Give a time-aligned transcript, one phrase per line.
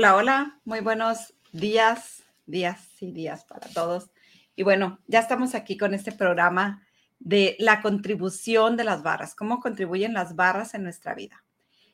[0.00, 4.08] Hola, hola, muy buenos días, días y días para todos.
[4.56, 6.82] Y bueno, ya estamos aquí con este programa
[7.18, 11.44] de la contribución de las barras, cómo contribuyen las barras en nuestra vida.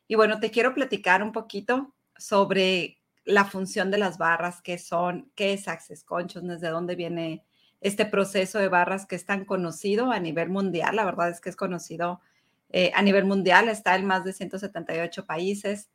[0.06, 5.28] Y bueno, te quiero platicar un poquito sobre la función de las barras, qué son,
[5.34, 7.42] qué es Access Consciousness, de dónde viene
[7.80, 10.94] este proceso de barras que es tan conocido a nivel mundial.
[10.94, 12.20] La verdad es que es conocido
[12.70, 15.88] eh, a nivel mundial, está en más de 178 países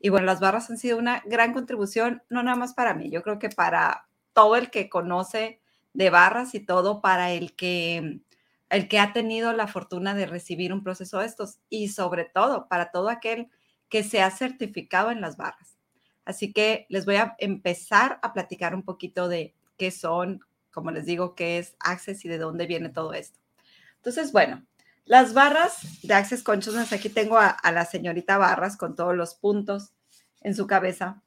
[0.00, 3.22] y bueno, las barras han sido una gran contribución, no nada más para mí, yo
[3.22, 5.60] creo que para todo el que conoce
[5.92, 8.20] de barras y todo para el que,
[8.70, 12.68] el que ha tenido la fortuna de recibir un proceso de estos y sobre todo
[12.68, 13.48] para todo aquel
[13.88, 15.76] que se ha certificado en las barras.
[16.24, 21.06] Así que les voy a empezar a platicar un poquito de qué son, como les
[21.06, 23.40] digo, qué es Access y de dónde viene todo esto.
[23.96, 24.64] Entonces, bueno,
[25.08, 29.94] las barras de Access Consciousness, aquí tengo a, la señorita Barras con todos los puntos
[30.42, 31.22] en su cabeza.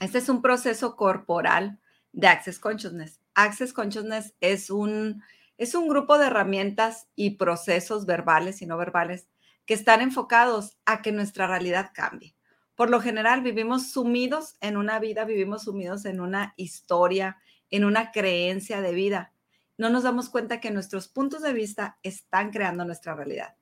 [0.00, 1.78] Este es un proceso corporal
[2.12, 3.20] de Access Consciousness.
[3.36, 5.22] Access Consciousness es un,
[5.56, 9.28] es un grupo de herramientas y procesos verbales y no verbales
[9.66, 12.34] que están enfocados a que nuestra realidad cambie.
[12.74, 17.38] Por lo general vivimos sumidos en una vida, vivimos sumidos en una historia,
[17.70, 19.32] en una creencia de vida
[19.78, 23.56] no nos damos cuenta que nuestros puntos de vista están creando nuestra realidad.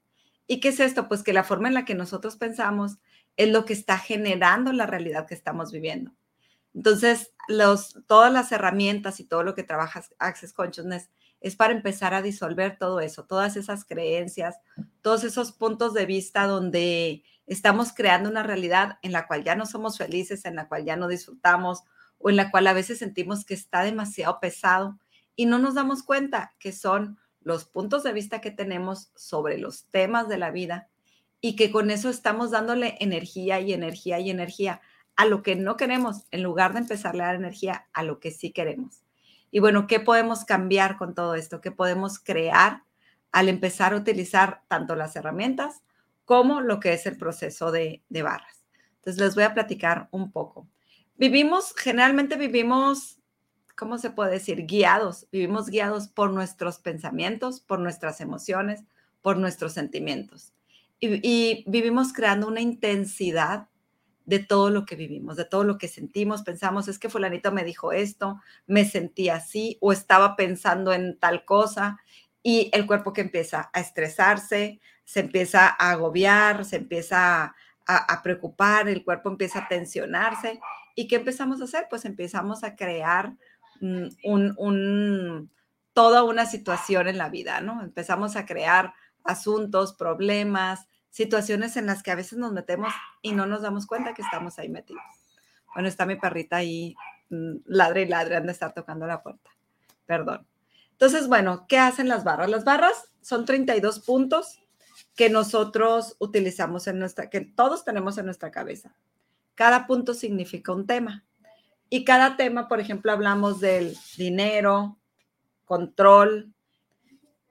[0.46, 1.08] ¿Y qué es esto?
[1.08, 2.98] Pues que la forma en la que nosotros pensamos
[3.36, 6.12] es lo que está generando la realidad que estamos viviendo.
[6.74, 7.32] Entonces,
[8.06, 11.08] todas las herramientas y todo lo que trabaja Access Consciousness
[11.40, 14.56] es para empezar a disolver todo eso, todas esas creencias,
[15.02, 19.66] todos esos puntos de vista donde estamos creando una realidad en la cual ya no
[19.66, 21.84] somos felices, en la cual ya no disfrutamos
[22.18, 24.98] o en la cual a veces sentimos que está demasiado pesado
[25.36, 29.84] y no nos damos cuenta que son los puntos de vista que tenemos sobre los
[29.86, 30.88] temas de la vida
[31.40, 34.80] y que con eso estamos dándole energía y energía y energía
[35.16, 38.30] a lo que no queremos en lugar de empezarle a dar energía a lo que
[38.30, 39.04] sí queremos.
[39.50, 41.60] Y bueno, ¿qué podemos cambiar con todo esto?
[41.60, 42.82] ¿Qué podemos crear
[43.30, 45.82] al empezar a utilizar tanto las herramientas
[46.24, 48.64] como lo que es el proceso de, barras?
[48.96, 50.66] Entonces les voy a platicar un poco.
[51.16, 53.20] Vivimos, generalmente vivimos
[53.76, 54.66] ¿cómo se puede decir?
[54.66, 58.84] Guiados, vivimos guiados por nuestros pensamientos, por nuestras emociones,
[59.22, 60.52] por nuestros sentimientos.
[61.00, 63.68] Y, vivimos creando una intensidad
[64.24, 67.64] de todo lo que vivimos, de todo lo que sentimos, pensamos, es que fulanito me
[67.64, 71.98] dijo esto, me sentí así o estaba pensando en tal cosa
[72.42, 77.54] y el cuerpo que empieza a estresarse, se empieza a agobiar, se empieza a,
[77.86, 80.58] a preocupar, el cuerpo empieza a tensionarse.
[80.94, 81.86] ¿Y qué empezamos a hacer?
[81.90, 83.34] Pues empezamos a crear
[83.80, 85.50] Mm, un,
[85.92, 87.82] toda una situación en la vida, ¿no?
[87.82, 92.92] Empezamos a crear asuntos, problemas, situaciones en las que a veces nos metemos
[93.22, 95.02] y no nos damos cuenta que estamos ahí metidos.
[95.72, 96.96] Bueno, está mi perrita ahí,
[97.30, 99.50] mm, ladre y ladre, han de estar tocando la puerta.
[100.06, 100.46] Perdón.
[100.92, 102.50] Entonces, bueno, ¿qué hacen las barras?
[102.50, 104.60] Las barras son 32 puntos
[105.16, 108.94] que nosotros utilizamos en nuestra, que todos tenemos en nuestra cabeza.
[109.54, 111.24] Cada punto significa un tema.
[111.94, 114.98] Y cada tema, por ejemplo, hablamos del dinero,
[115.64, 116.52] control,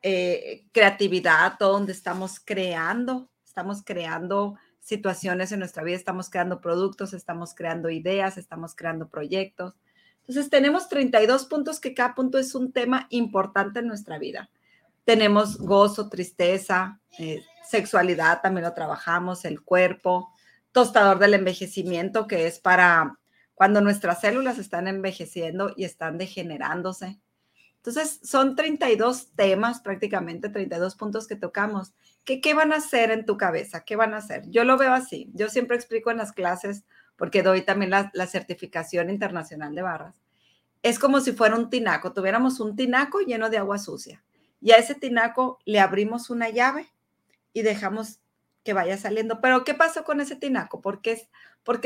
[0.02, 7.14] eh, creatividad, todo donde estamos creando, estamos creando situaciones en nuestra vida, estamos creando productos,
[7.14, 9.76] estamos creando ideas, estamos creando proyectos.
[10.18, 14.50] Entonces, tenemos 32 puntos que cada punto es un tema importante en nuestra vida.
[15.06, 20.34] Tenemos gozo, tristeza, eh, sexualidad, también lo trabajamos, el cuerpo,
[20.74, 23.20] tostador del envejecimiento, que es para
[23.56, 27.20] cuando nuestras células están envejeciendo y están degenerándose.
[27.78, 31.94] Entonces, son 32 temas prácticamente, 32 puntos que tocamos.
[32.24, 33.84] ¿Qué, ¿Qué van a hacer en tu cabeza?
[33.84, 34.50] ¿Qué van a hacer?
[34.50, 35.30] Yo lo veo así.
[35.34, 36.86] Yo siempre explico en las clases,
[37.18, 40.22] porque doy también la, la certificación internacional de barras.
[40.82, 42.14] Es como si fuera un tinaco.
[42.14, 44.24] Tuviéramos un tinaco lleno de agua sucia.
[44.62, 46.88] Y a ese tinaco le abrimos una llave
[47.52, 48.20] y dejamos
[48.64, 49.42] que vaya saliendo.
[49.42, 50.82] Pero ¿qué pasó con ese tinaco?
[50.82, 51.28] ¿Por qué,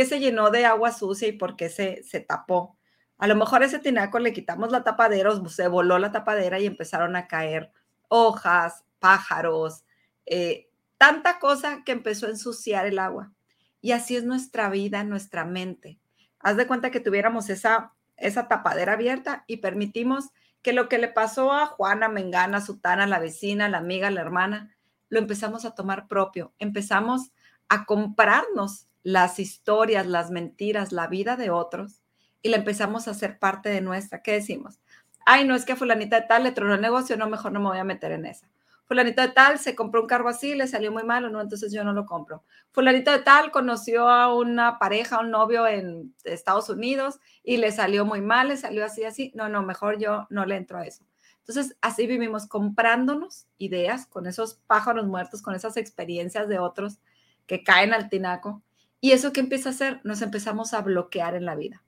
[0.05, 2.77] se llenó de agua sucia y por qué se, se tapó?
[3.17, 7.15] A lo mejor ese tinaco le quitamos la tapadera, se voló la tapadera y empezaron
[7.15, 7.71] a caer
[8.09, 9.85] hojas, pájaros,
[10.25, 13.33] eh, tanta cosa que empezó a ensuciar el agua.
[13.81, 15.99] Y así es nuestra vida, nuestra mente.
[16.39, 20.29] Haz de cuenta que tuviéramos esa, esa tapadera abierta y permitimos
[20.61, 24.75] que lo que le pasó a Juana, Mengana, Sutana, la vecina, la amiga, la hermana,
[25.09, 27.31] lo empezamos a tomar propio, empezamos
[27.69, 32.01] a comprarnos las historias, las mentiras, la vida de otros
[32.41, 34.21] y la empezamos a hacer parte de nuestra.
[34.21, 34.79] ¿Qué decimos?
[35.25, 37.59] Ay, no es que a fulanita de tal le tronó el negocio, no, mejor no
[37.59, 38.49] me voy a meter en esa.
[38.85, 41.83] Fulanito de tal se compró un carro así, le salió muy malo, no, entonces yo
[41.83, 42.43] no lo compro.
[42.71, 48.05] Fulanito de tal conoció a una pareja, un novio en Estados Unidos y le salió
[48.05, 49.33] muy mal, le salió así, así.
[49.35, 51.06] No, no, mejor yo no le entro a eso.
[51.47, 56.99] Entonces, así vivimos comprándonos ideas con esos pájaros muertos, con esas experiencias de otros
[57.45, 58.61] que caen al tinaco.
[58.99, 61.83] Y eso que empieza a hacer, nos empezamos a bloquear en la vida.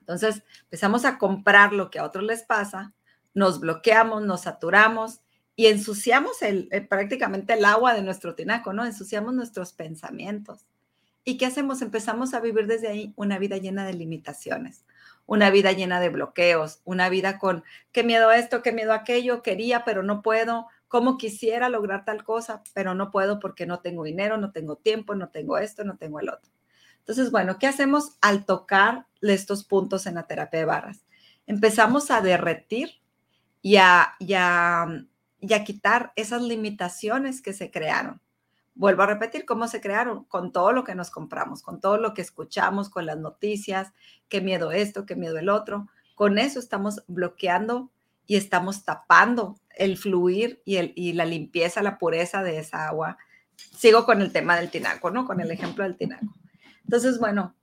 [0.00, 2.92] Entonces, empezamos a comprar lo que a otros les pasa,
[3.32, 5.20] nos bloqueamos, nos saturamos
[5.54, 8.84] y ensuciamos el, prácticamente el agua de nuestro tinaco, ¿no?
[8.84, 10.66] Ensuciamos nuestros pensamientos.
[11.22, 11.80] ¿Y qué hacemos?
[11.82, 14.84] Empezamos a vivir desde ahí una vida llena de limitaciones,
[15.30, 17.62] una vida llena de bloqueos, una vida con
[17.92, 22.64] qué miedo esto, qué miedo aquello, quería, pero no puedo, cómo quisiera lograr tal cosa,
[22.74, 26.18] pero no puedo porque no tengo dinero, no tengo tiempo, no tengo esto, no tengo
[26.18, 26.50] el otro.
[26.98, 31.04] Entonces, bueno, ¿qué hacemos al tocar estos puntos en la terapia de barras?
[31.46, 33.00] Empezamos a derretir
[33.62, 35.06] y a, y a,
[35.38, 38.20] y a quitar esas limitaciones que se crearon.
[38.80, 42.14] Vuelvo a repetir cómo se crearon, con todo lo que nos compramos, con todo lo
[42.14, 43.92] que escuchamos, con las noticias,
[44.30, 45.88] qué miedo esto, qué miedo el otro.
[46.14, 47.90] Con eso estamos bloqueando
[48.26, 53.18] y estamos tapando el fluir y, la limpieza, la pureza de esa agua.
[53.54, 55.26] Sigo con el tema del tinaco, ¿no?
[55.26, 56.34] Con el ejemplo del tinaco.
[56.82, 57.54] Entonces, bueno,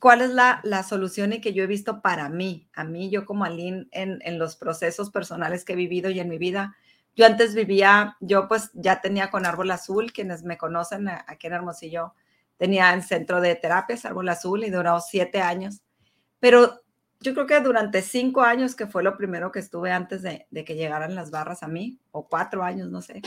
[0.00, 2.68] ¿cuál es la, la solución y que yo he visto para mí?
[2.74, 6.28] A mí, yo como Aline, en, en los procesos personales que he vivido y en
[6.28, 6.76] mi vida,
[7.16, 11.54] yo antes vivía, yo pues ya tenía con Árbol Azul, quienes me conocen aquí en
[11.54, 12.14] Hermosillo,
[12.58, 15.82] tenía en centro de terapias Árbol Azul y duró siete años.
[16.40, 16.82] Pero
[17.20, 20.64] yo creo que durante cinco años, que fue lo primero que estuve antes de, de,
[20.64, 23.22] que llegaran las barras a mí, o cuatro años, no sé,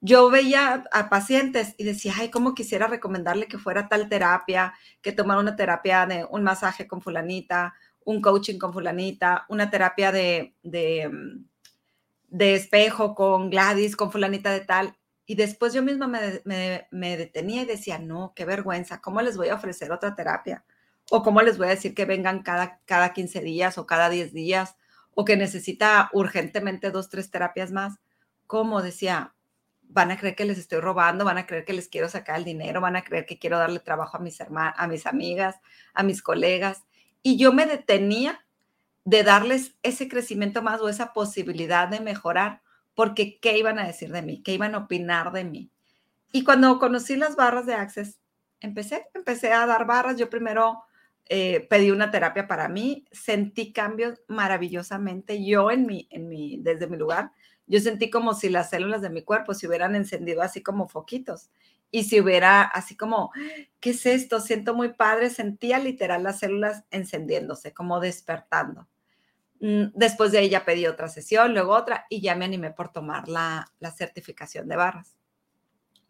[0.00, 5.12] yo veía a pacientes y decía, ay, cómo quisiera recomendarle que fuera tal terapia, que
[5.12, 7.74] tomara una terapia de un masaje con fulanita,
[8.04, 11.44] un coaching con fulanita, una terapia de, de mm,
[12.32, 14.96] de espejo con Gladys, con fulanita de tal.
[15.26, 19.54] Y después yo misma me, detenía y decía, no, qué vergüenza, ¿cómo les voy a
[19.54, 20.64] ofrecer otra terapia?
[21.10, 24.32] ¿O cómo les voy a decir que vengan cada, cada 15 días o cada 10
[24.32, 24.76] días?
[25.14, 27.98] ¿O que necesita urgentemente dos, tres terapias más?
[28.46, 28.80] ¿Cómo?
[28.80, 29.34] Decía,
[29.82, 32.44] van a creer que les estoy robando, van a creer que les quiero sacar el
[32.44, 35.56] dinero, van a creer que quiero darle trabajo a mis hermanas, a mis amigas,
[35.92, 36.84] a mis colegas.
[37.22, 38.42] Y yo me detenía
[39.04, 42.62] de darles ese crecimiento más o esa posibilidad de mejorar,
[42.94, 44.42] porque ¿qué iban a decir de mí?
[44.42, 45.70] ¿Qué iban a opinar de mí?
[46.32, 48.20] Y cuando conocí las barras de Access,
[48.60, 50.16] empecé, empecé a dar barras.
[50.16, 50.82] Yo primero
[51.26, 55.44] eh, pedí una terapia para mí, sentí cambios maravillosamente.
[55.44, 57.32] Yo en mi, en mi, desde mi lugar,
[57.66, 61.50] yo sentí como si las células de mi cuerpo se hubieran encendido así como foquitos.
[61.90, 63.32] Y si hubiera así como,
[63.78, 64.40] ¿qué es esto?
[64.40, 68.88] Siento muy padre, sentía literal las células encendiéndose, como despertando.
[69.62, 73.28] Mm, después de ya pedí otra sesión, luego otra, y ya me animé por tomar
[73.28, 75.14] la, certificación de barras.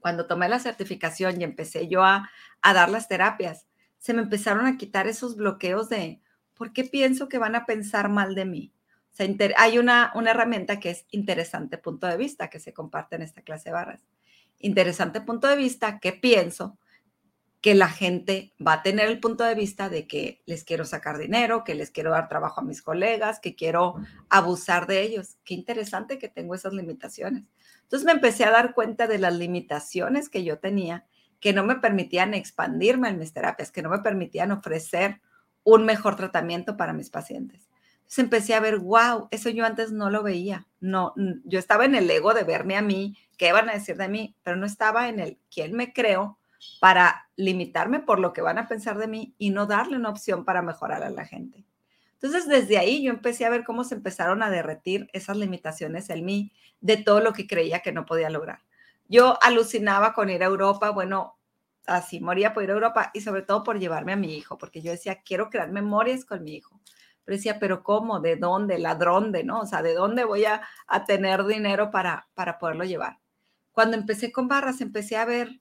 [0.01, 2.31] Cuando tomé la certificación y empecé yo a,
[2.63, 3.67] dar las terapias,
[3.99, 6.23] se me empezaron a quitar esos bloqueos de,
[6.55, 8.73] ¿por qué pienso que van a pensar mal de mí?
[9.13, 9.29] O sea,
[9.59, 13.43] hay una, una herramienta que es interesante punto de vista que se comparte en esta
[13.43, 14.03] clase de barras.
[14.61, 16.79] Interesante punto de vista, ¿qué pienso?
[17.63, 21.17] Que la gente va a tener el punto de vista de que les quiero sacar
[21.17, 23.95] dinero, que les quiero dar trabajo a mis colegas, que quiero
[24.29, 25.37] abusar de ellos.
[25.45, 27.45] Qué interesante que tengo esas limitaciones.
[27.83, 31.07] Entonces me empecé a dar cuenta de las limitaciones que yo tenía,
[31.39, 35.21] que no me permitían expandirme en mis terapias, que no me permitían ofrecer
[35.63, 37.69] un mejor tratamiento para mis pacientes.
[37.99, 40.67] Entonces empecé a ver, wow, eso yo antes no lo veía.
[40.81, 41.15] No,
[41.45, 44.35] yo estaba en el ego de verme a mí, qué van a decir de mí,
[44.43, 46.41] pero no estaba en el quién me creo
[46.81, 50.45] para limitarme por lo que van a pensar de mí y no darle una opción
[50.45, 51.65] para mejorar a la gente.
[52.15, 56.25] Entonces, desde ahí yo empecé a ver cómo se empezaron a derretir esas limitaciones en
[56.25, 58.61] mí de todo lo que creía que no podía lograr.
[59.09, 61.37] Yo alucinaba con ir a Europa, bueno,
[61.87, 64.83] así moría por ir a Europa y sobre todo por llevarme a mi hijo, porque
[64.83, 66.81] yo decía, quiero crear memorias con mi hijo.
[67.25, 68.21] Pero decía, pero ¿cómo?
[68.21, 68.79] ¿De dónde?
[68.79, 69.61] ¿Ladrón de no?
[69.61, 73.19] O sea, ¿de dónde voy a, a tener dinero para, para poderlo llevar?
[73.73, 75.61] Cuando empecé con barras, empecé a ver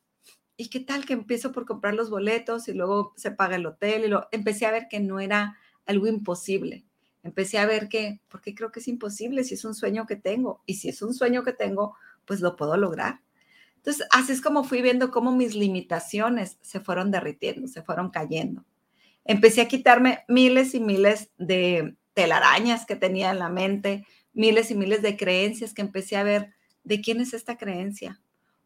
[0.62, 4.06] ¿y qué tal que empiezo por comprar los boletos y luego se paga el hotel?
[4.06, 6.86] Y lo, empecé a ver que no era algo imposible.
[7.24, 10.62] Empecé a ver que, porque creo que es imposible si es un sueño que tengo.
[10.68, 13.22] Y si es un sueño que tengo, pues lo puedo lograr.
[13.78, 18.64] Entonces, así es como fui viendo cómo mis limitaciones se fueron derritiendo, se fueron cayendo.
[19.26, 24.76] Empecé a quitarme miles y miles de telarañas que tenía en la mente, miles y
[24.76, 26.54] miles de creencias que empecé a ver
[26.84, 28.22] de quién es esta creencia,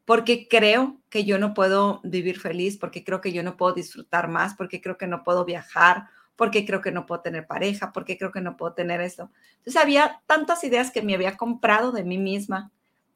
[0.06, 4.28] porque creo que yo no puedo vivir feliz, porque creo que yo no puedo disfrutar
[4.28, 8.18] más, porque creo que no puedo viajar, porque creo que no puedo tener pareja, porque
[8.18, 9.32] creo que no puedo tener esto.
[9.58, 12.72] Entonces había tantas ideas que me había comprado de mí misma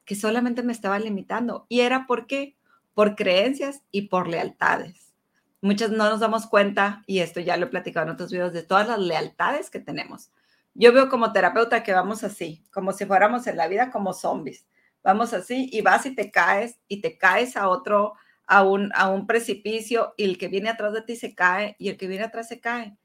[0.06, 1.68] que solamente me estaba limitando.
[1.70, 2.58] ¿Y era por qué?
[2.96, 5.14] Por creencias y por lealtades.
[5.62, 8.64] Muchas no nos damos cuenta, y esto ya lo he platicado en otros videos, de
[8.64, 10.32] todas las lealtades que tenemos.
[10.74, 14.66] Yo veo como terapeuta que vamos así, como si fuéramos en la vida como zombies.
[15.10, 18.14] Vamos así y vas y te caes y te caes a otro,
[18.46, 21.90] a un, a un precipicio y el que viene atrás de ti se cae y
[21.90, 22.98] el que viene atrás se cae.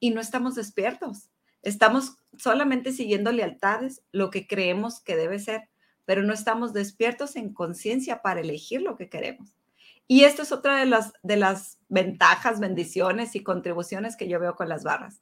[0.00, 1.30] Y no estamos despiertos.
[1.62, 5.68] Estamos solamente siguiendo lealtades, lo que creemos que debe ser
[6.06, 9.52] pero no estamos despiertos en conciencia para elegir lo que queremos.
[10.08, 14.54] Y esto es otra de las, de las ventajas, bendiciones y contribuciones que yo veo
[14.54, 15.20] con las barras.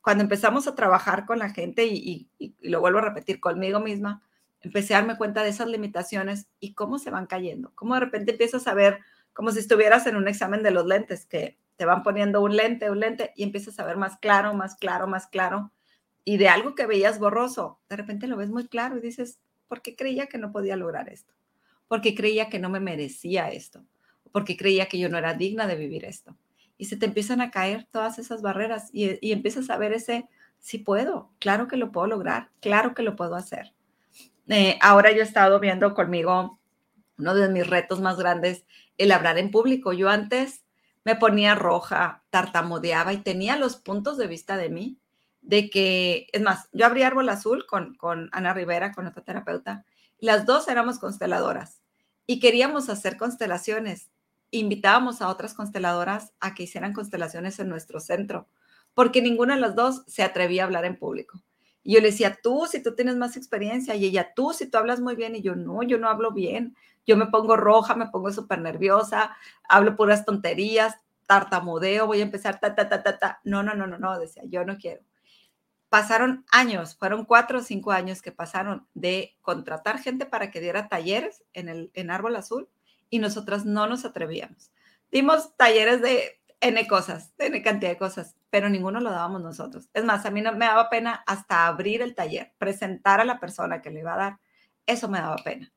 [0.00, 2.28] Cuando empezamos a trabajar con la gente y,
[2.60, 4.22] lo vuelvo a repetir conmigo misma,
[4.64, 7.72] empecé a darme cuenta de esas limitaciones y cómo se van cayendo.
[7.74, 9.00] Cómo de repente empiezas a ver
[9.34, 12.90] como si estuvieras en un examen de los lentes, que te van poniendo un lente,
[12.90, 15.72] un lente, y empiezas a ver más claro, más claro, más claro.
[16.24, 19.96] Y de algo que veías borroso, de repente lo ves muy claro y dices, porque
[19.96, 21.34] creía que no podía lograr esto,
[21.88, 23.84] porque creía que no me merecía esto,
[24.32, 26.36] porque creía que yo no era digna de vivir esto.
[26.78, 30.28] Y se te empiezan a caer todas esas barreras y, empiezas a ver ese,
[30.58, 33.74] sí puedo, claro que lo puedo lograr, claro que lo puedo hacer.
[34.48, 36.58] Eh, ahora yo he estado viendo conmigo
[37.18, 38.64] uno de mis retos más grandes,
[38.98, 39.92] el hablar en público.
[39.92, 40.64] Yo antes
[41.04, 44.98] me ponía roja, tartamudeaba y tenía los puntos de vista de mí
[45.44, 49.84] de que, es más, yo abrí Árbol Azul con, con Ana Rivera, con otra terapeuta,
[50.18, 51.82] las dos éramos consteladoras
[52.26, 54.10] y queríamos hacer constelaciones.
[54.50, 58.48] Invitábamos a otras consteladoras a que hicieran constelaciones en nuestro centro,
[58.94, 61.42] porque ninguna de las dos se atrevía a hablar en público.
[61.84, 64.78] Y yo le decía, tú, si tú tienes más experiencia, y ella, tú, si tú
[64.78, 66.74] hablas muy bien, y yo, no, yo no hablo bien,
[67.06, 69.36] yo me pongo roja, me pongo súper nerviosa,
[69.68, 73.40] hablo puras tonterías, tartamudeo, voy a empezar, ta, ta, ta, ta, ta.
[73.44, 75.02] No, no, no, no, no, decía, yo no quiero
[75.94, 80.88] pasaron años, fueron cuatro o cinco años que pasaron de contratar gente para que diera
[80.88, 82.68] talleres en, el, en Árbol Azul
[83.10, 84.72] y nosotras no nos atrevíamos.
[85.12, 89.90] Dimos talleres de N cosas, N cantidad de cosas, pero ninguno lo dábamos nosotros.
[89.92, 93.38] Es más, a mí no, me daba pena hasta abrir el taller, presentar a la
[93.38, 94.38] persona que le iba a dar.
[94.86, 95.72] Eso me daba pena.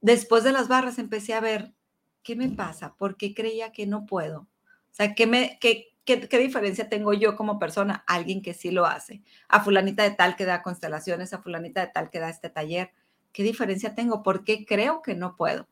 [0.00, 1.74] Después de las barras empecé a ver,
[2.22, 2.94] ¿qué me pasa?
[2.96, 4.40] ¿Por qué creía que no puedo?
[4.40, 8.04] O sea, ¿qué, me, qué, ¿Qué, diferencia tengo yo como persona?
[8.06, 9.22] Alguien que sí lo hace.
[9.48, 12.92] A fulanita de tal que da constelaciones, a fulanita de tal que da este taller.
[13.32, 14.22] ¿Qué diferencia tengo?
[14.22, 15.66] ¿Por qué creo que no puedo?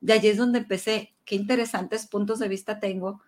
[0.00, 1.14] De allí es donde empecé.
[1.24, 3.20] Qué interesantes puntos de vista tengo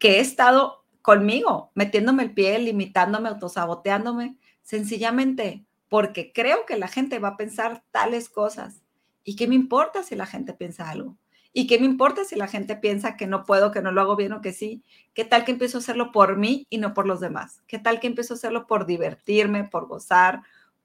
[0.00, 7.18] que he estado conmigo, metiéndome el pie, limitándome, autosaboteándome, sencillamente porque creo que la gente
[7.18, 8.80] va a pensar tales cosas.
[9.24, 11.16] ¿Y qué me importa si la gente piensa algo?
[11.52, 14.14] ¿Y qué me importa si la gente piensa que no puedo, que no lo hago
[14.14, 14.84] bien o que sí?
[15.14, 17.62] ¿Qué tal que empiezo a hacerlo por mí y no por los demás?
[17.66, 20.42] ¿Qué tal que empiezo a hacerlo por divertirme, por gozar,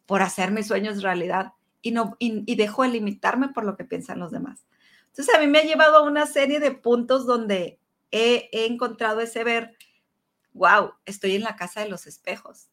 [0.08, 1.54] por hacer mis sueños realidad
[1.84, 4.66] y, no, y, dejo de limitarme por lo que piensan los demás?
[5.10, 7.80] Entonces a mí me ha llevado a una serie de puntos donde
[8.12, 9.78] he, encontrado ese ver,
[10.54, 12.70] wow, estoy en la casa de los espejos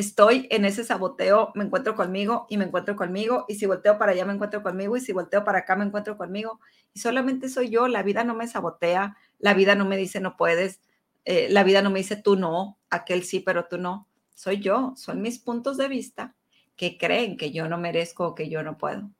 [0.00, 4.12] estoy en ese saboteo, me encuentro conmigo y me encuentro conmigo, y si volteo para
[4.12, 6.60] allá me encuentro conmigo, y si volteo para acá me encuentro conmigo,
[6.92, 10.36] y solamente soy yo, la vida no me sabotea, la vida no me dice no
[10.36, 10.80] puedes,
[11.24, 14.94] eh, la vida no me dice tú no, aquel sí, pero tú no, soy yo,
[14.96, 16.34] son mis puntos de vista
[16.76, 19.10] que creen que yo no merezco o que yo no puedo.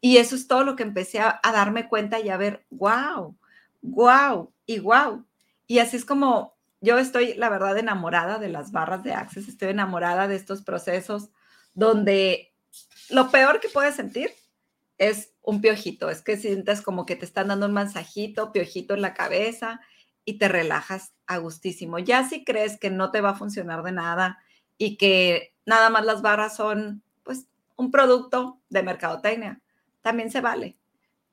[0.00, 3.36] Y eso es todo lo que empecé a, a darme cuenta y a ver, wow,
[3.84, 5.24] wow y wow.
[5.66, 9.70] Y así es como yo estoy, la verdad, enamorada de las barras de Access, estoy
[9.70, 11.30] enamorada de estos procesos
[11.72, 12.52] donde
[13.08, 14.30] lo peor que puedes sentir
[14.98, 19.02] es un piojito, es que sientes como que te están dando un mansajito, piojito en
[19.02, 19.80] la cabeza
[20.24, 21.98] y te relajas a gustísimo.
[21.98, 24.38] Ya si crees que no te va a funcionar de nada
[24.78, 29.60] y que nada más las barras son pues un producto de mercadotecnia,
[30.02, 30.76] también se vale,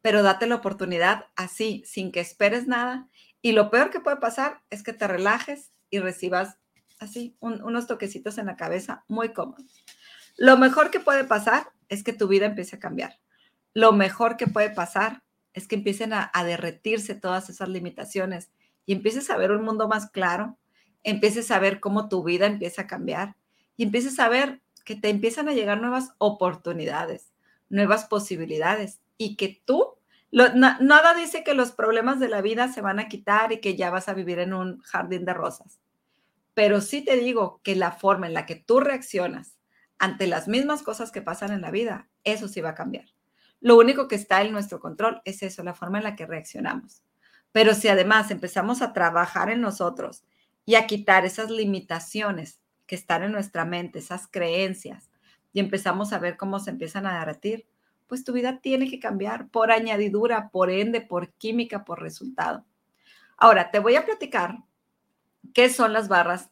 [0.02, 3.08] pero date la oportunidad así, sin que esperes nada
[3.42, 6.58] y lo peor que puede pasar es que te relajes y recibas
[7.00, 9.84] así unos toquecitos en la cabeza muy cómodos.
[10.38, 13.20] Lo mejor que puede pasar es que tu vida empiece a cambiar.
[13.74, 18.52] Lo mejor que puede pasar es que empiecen a, a derretirse todas esas limitaciones
[18.86, 20.58] y empieces a ver un mundo más claro,
[21.04, 23.36] empieces a ver cómo tu vida empieza a cambiar
[23.76, 27.32] y empieces a ver que te empiezan a llegar nuevas oportunidades,
[27.70, 29.98] nuevas posibilidades y que tú
[30.34, 33.92] nada dice que los problemas de la vida se van a quitar y que ya
[33.92, 35.80] vas a vivir en un jardín de rosas.
[36.56, 39.60] Pero sí te digo que la forma en la que tú reaccionas
[40.00, 43.06] ante las mismas cosas que pasan en la vida, eso sí va a cambiar.
[43.60, 47.04] Lo único que está en nuestro control es eso, la forma en la que reaccionamos.
[47.52, 50.24] Pero si además empezamos a trabajar en nosotros
[50.66, 55.12] y a quitar esas limitaciones que están en nuestra mente, esas creencias,
[55.54, 57.68] y empezamos a ver cómo se empiezan a derretir,
[58.12, 62.66] pues tu vida tiene que cambiar por añadidura, por ende, por química, por resultado.
[63.38, 64.58] Ahora, te voy a platicar
[65.54, 66.50] qué son las barras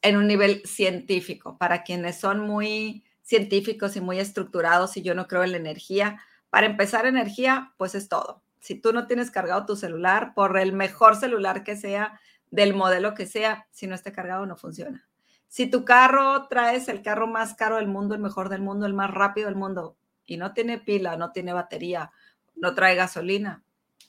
[0.00, 5.28] en un nivel científico, para quienes son muy científicos y muy estructurados y yo no
[5.28, 6.18] creo en la energía.
[6.48, 8.42] Para empezar, energía, pues es todo.
[8.60, 12.18] Si tú no tienes cargado tu celular, por el mejor celular que sea,
[12.50, 15.06] del modelo que sea, si no está cargado no funciona.
[15.48, 18.94] Si tu carro traes el carro más caro del mundo, el mejor del mundo, el
[18.94, 22.12] más rápido del mundo, y no tiene pila, no tiene batería,
[22.54, 23.64] no trae gasolina,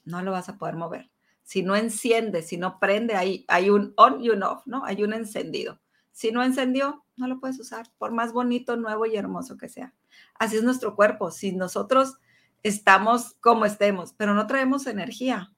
[0.06, 1.10] no lo vas a poder mover.
[1.44, 4.86] Si no enciende, si no prende, hay, hay un on y un off, ¿no?
[4.86, 5.80] Hay un encendido.
[6.12, 9.94] Si no encendió, no lo puedes usar, por más bonito, nuevo y hermoso que sea.
[10.36, 11.32] Así es nuestro cuerpo.
[11.32, 12.18] Si nosotros
[12.62, 15.52] estamos como estemos, pero no traemos energía,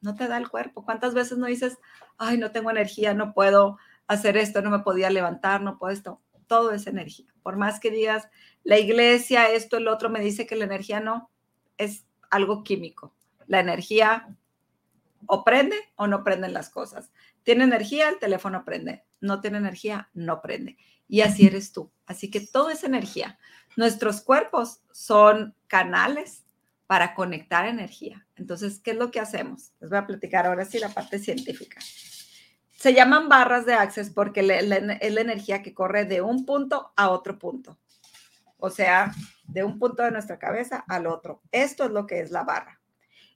[0.00, 0.84] no te da el cuerpo.
[0.84, 1.78] ¿Cuántas veces no dices,
[2.18, 6.20] ay, no tengo energía, no puedo hacer esto, no me podía levantar, no puedo esto?
[6.46, 7.33] Todo es energía.
[7.44, 8.28] Por más que digas,
[8.64, 11.30] la iglesia, esto, el otro, me dice que la energía no,
[11.76, 13.14] es algo químico.
[13.46, 14.34] La energía
[15.26, 17.12] o prende o no prenden las cosas.
[17.42, 19.04] Tiene energía, el teléfono prende.
[19.20, 20.78] No tiene energía, no prende.
[21.06, 21.92] Y así eres tú.
[22.06, 23.38] Así que todo es energía.
[23.76, 26.44] Nuestros cuerpos son canales
[26.86, 28.26] para conectar energía.
[28.36, 29.72] Entonces, ¿qué es lo que hacemos?
[29.80, 31.78] Les voy a platicar ahora sí la parte científica.
[32.84, 34.68] Se llaman barras de access porque es
[35.14, 37.78] la energía que corre de un punto a otro punto.
[38.58, 39.10] O sea,
[39.44, 41.40] de un punto de nuestra cabeza al otro.
[41.50, 42.82] Esto es lo que es la barra.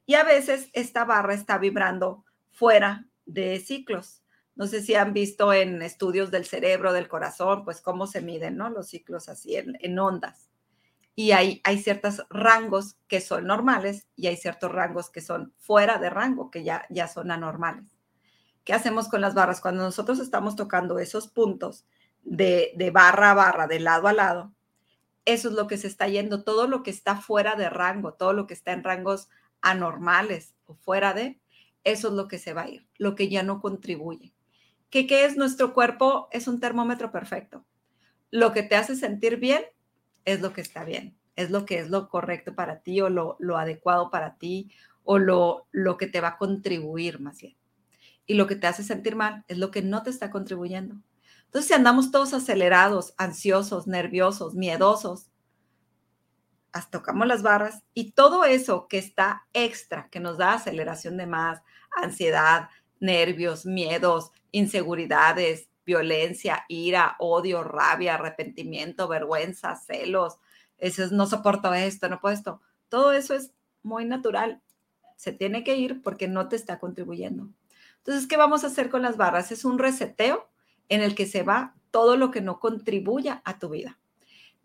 [0.04, 4.22] Y a veces esta barra está vibrando fuera de ciclos.
[4.54, 8.58] No sé si han visto en estudios del cerebro, del corazón, pues cómo se miden,
[8.58, 8.68] ¿no?
[8.68, 10.50] Los ciclos así en ondas
[11.18, 15.98] y hay, hay ciertos rangos que son normales y hay ciertos rangos que son fuera
[15.98, 17.97] de rango, que ya, ya son anormales.
[18.68, 19.62] ¿Qué hacemos con las barras?
[19.62, 21.86] Cuando nosotros estamos tocando esos puntos
[22.22, 24.52] de, de barra a barra, de lado a lado,
[25.24, 28.34] eso es lo que se está yendo, todo lo que está fuera de rango, todo
[28.34, 29.30] lo que está en rangos
[29.62, 31.40] anormales o fuera de,
[31.82, 34.34] eso es lo que se va a ir, lo que ya no contribuye.
[34.90, 36.28] ¿Qué, qué es nuestro cuerpo?
[36.30, 37.64] Es un termómetro perfecto.
[38.30, 39.64] Lo que te hace sentir bien
[40.26, 43.38] es lo que está bien, es lo que es lo correcto para ti o lo,
[43.38, 44.70] lo adecuado para ti
[45.04, 47.57] o lo, lo que te va a contribuir más bien.
[48.28, 50.94] Y lo que te hace sentir mal es lo que no te está contribuyendo.
[51.46, 55.26] Entonces, si andamos todos acelerados, ansiosos, nerviosos, miedosos,
[56.72, 61.26] hasta tocamos las barras y todo eso que está extra, que nos da aceleración de
[61.26, 61.62] más,
[61.96, 62.68] ansiedad,
[63.00, 70.38] nervios, miedos, inseguridades, violencia, ira, odio, rabia, arrepentimiento, vergüenza, celos,
[70.78, 72.60] eso es, no soporto esto, no puedo esto.
[72.88, 74.62] Todo eso es muy natural.
[75.16, 77.48] Se tiene que ir porque no te está contribuyendo.
[77.98, 79.52] Entonces, ¿qué vamos a hacer con las barras?
[79.52, 80.48] Es un reseteo
[80.88, 83.98] en el que se va todo lo que no contribuya a tu vida.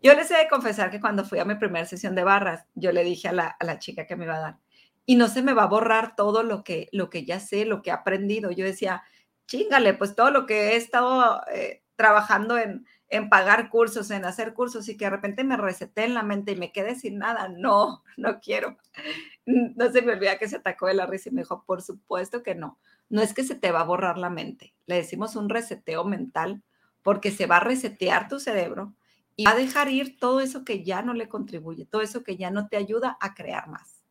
[0.02, 2.92] Yo les he de confesar que cuando fui a mi primera sesión de barras, yo
[2.92, 4.58] le dije a la, a la chica que me iba a dar,
[5.06, 7.82] y no se me va a borrar todo lo que, lo que ya sé, lo
[7.82, 8.50] que he aprendido.
[8.50, 9.02] Yo decía,
[9.46, 14.54] chingale, pues todo lo que he estado eh, trabajando en, en pagar cursos, en hacer
[14.54, 17.48] cursos y que de repente me receté en la mente y me quedé sin nada.
[17.48, 18.76] No, no quiero.
[19.46, 22.42] No se me olvida que se atacó de la risa y me dijo, por supuesto
[22.42, 22.78] que no.
[23.08, 24.74] No es que se te va a borrar la mente.
[24.86, 26.62] Le decimos un reseteo mental
[27.02, 28.94] porque se va a resetear tu cerebro
[29.36, 32.36] y va a dejar ir todo eso que ya no le contribuye, todo eso que
[32.36, 34.02] ya no te ayuda a crear más.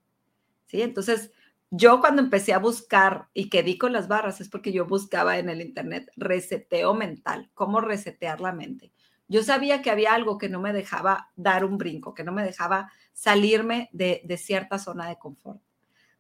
[0.66, 0.82] ¿Sí?
[0.82, 1.32] Entonces,
[1.72, 5.40] yo cuando empecé a buscar y que di con las barras es porque yo buscaba
[5.40, 8.92] en el internet reseteo mental, cómo resetear la mente.
[9.28, 12.44] Yo sabía que había algo que no me dejaba dar un brinco, que no me
[12.44, 15.62] dejaba salirme de, de cierta zona de confort.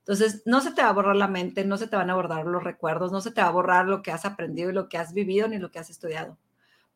[0.04, 2.46] Entonces, no se te va a borrar la mente, no se te van a borrar
[2.46, 4.98] los recuerdos, no se te va a borrar lo que has aprendido y lo que
[4.98, 6.38] has vivido ni lo que has estudiado.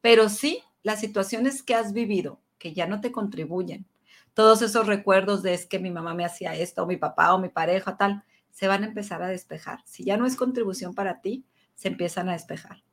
[0.02, 3.88] Pero sí, las situaciones que has vivido, que ya no te contribuyen,
[4.34, 7.39] todos esos recuerdos de es que mi mamá me hacía esto, o mi papá, o
[7.39, 9.80] mi pareja, tal, se van a empezar a despejar.
[9.86, 12.84] Si ya no es contribución para ti, se empiezan a despejar.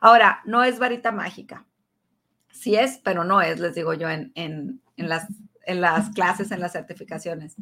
[0.00, 1.66] Ahora, no es varita mágica.
[2.50, 5.26] Sí es, pero no es, les digo yo, en, en, las,
[5.66, 7.56] en las clases, en las certificaciones.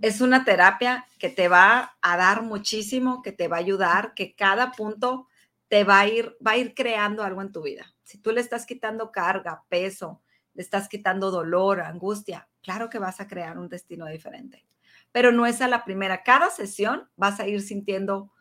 [0.00, 4.34] Es una terapia que te va a dar muchísimo, que te va a ayudar, que
[4.34, 5.26] cada punto
[5.68, 7.94] te va a ir, va a ir creando algo en tu vida.
[8.04, 10.22] Si tú le estás quitando carga, peso,
[10.54, 14.68] le estás quitando dolor, angustia, claro que vas a crear un destino diferente
[15.12, 16.22] pero no es a la primera.
[16.22, 18.32] Cada sesión vas a ir sintiendo,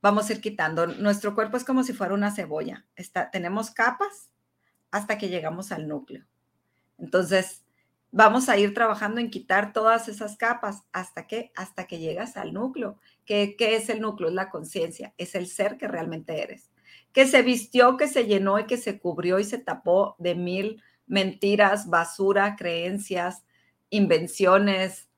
[0.00, 0.86] vamos a ir quitando.
[0.86, 2.86] Nuestro cuerpo es como si fuera una cebolla.
[2.94, 4.32] Está, tenemos capas
[4.90, 6.24] hasta que llegamos al núcleo.
[6.98, 7.64] Entonces,
[8.16, 12.54] vamos a ir trabajando en quitar todas esas capas hasta que, hasta que llegas al
[12.54, 12.98] núcleo.
[13.26, 14.30] ¿Qué, qué es el núcleo?
[14.30, 16.70] Es la conciencia, es el ser que realmente eres.
[17.12, 20.82] Que se vistió, que se llenó y que se cubrió y se tapó de mil
[21.06, 23.44] mentiras, basura, creencias,
[23.90, 25.10] invenciones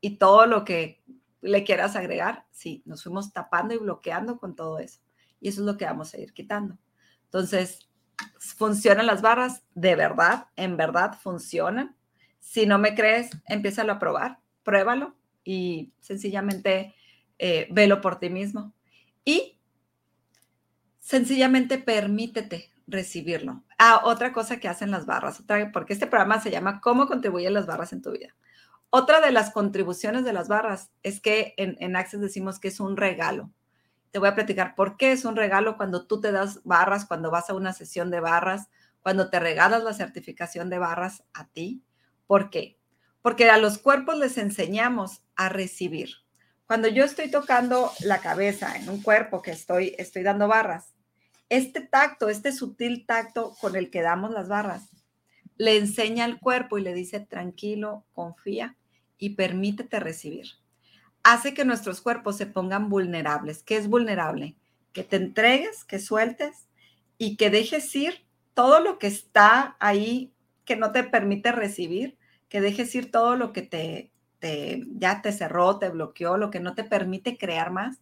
[0.00, 1.02] y todo lo que
[1.40, 5.00] le quieras agregar, sí, nos fuimos tapando y bloqueando con todo eso.
[5.40, 6.78] Y eso es lo que vamos a ir quitando.
[7.24, 7.90] Entonces,
[8.38, 9.64] ¿funcionan las barras?
[9.74, 11.96] De verdad, en verdad funcionan.
[12.44, 16.94] Si no me crees, empieza a probar, pruébalo y sencillamente
[17.38, 18.74] eh, velo por ti mismo.
[19.24, 19.58] Y
[21.00, 23.64] sencillamente permítete recibirlo.
[23.78, 27.54] Ah, otra cosa que hacen las barras, otra, porque este programa se llama ¿Cómo contribuyen
[27.54, 28.36] las barras en tu vida?
[28.90, 32.78] Otra de las contribuciones de las barras es que en, en Access decimos que es
[32.78, 33.50] un regalo.
[34.10, 37.30] Te voy a platicar por qué es un regalo cuando tú te das barras, cuando
[37.30, 38.68] vas a una sesión de barras,
[39.00, 41.82] cuando te regalas la certificación de barras a ti.
[42.26, 42.78] ¿Por qué?
[43.22, 46.10] Porque a los cuerpos les enseñamos a recibir.
[46.66, 50.94] Cuando yo estoy tocando la cabeza en un cuerpo que estoy, estoy dando barras,
[51.48, 54.88] este tacto, este sutil tacto con el que damos las barras,
[55.56, 58.76] le enseña al cuerpo y le dice tranquilo, confía
[59.18, 60.64] y permítete recibir
[61.24, 63.64] hace que nuestros cuerpos se pongan vulnerables.
[63.64, 64.54] ¿Qué es vulnerable?
[64.92, 66.68] Que te entregues, que sueltes
[67.18, 70.32] y que dejes ir todo lo que está ahí
[70.64, 75.32] que no te permite recibir, que dejes ir todo lo que te, te ya te
[75.32, 78.00] cerró, te bloqueó, lo que no te permite crear más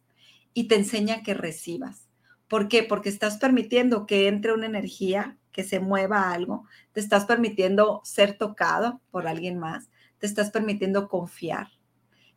[0.54, 2.08] y te enseña que recibas.
[2.48, 2.82] ¿Por qué?
[2.82, 8.36] Porque estás permitiendo que entre una energía, que se mueva algo, te estás permitiendo ser
[8.36, 11.68] tocado por alguien más, te estás permitiendo confiar,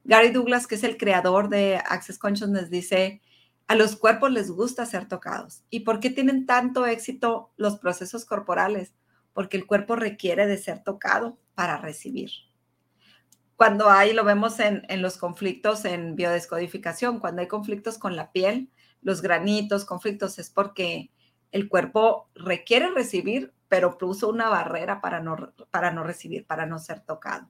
[0.06, 3.22] Gary Douglas, que es el creador de Access Consciousness, dice,
[3.68, 5.64] a los cuerpos les gusta ser tocados.
[5.72, 8.94] ¿Y por qué tienen tanto éxito los procesos corporales?
[9.36, 12.32] Porque el cuerpo requiere de ser tocado para recibir.
[13.56, 18.32] Cuando hay, lo vemos en, en los conflictos en biodescodificación, cuando hay conflictos con la
[18.32, 18.72] piel,
[19.04, 21.12] los granitos, conflictos, es porque
[21.52, 26.80] el cuerpo requiere recibir, pero puso una barrera para no, para no recibir, para no
[26.80, 27.48] ser tocado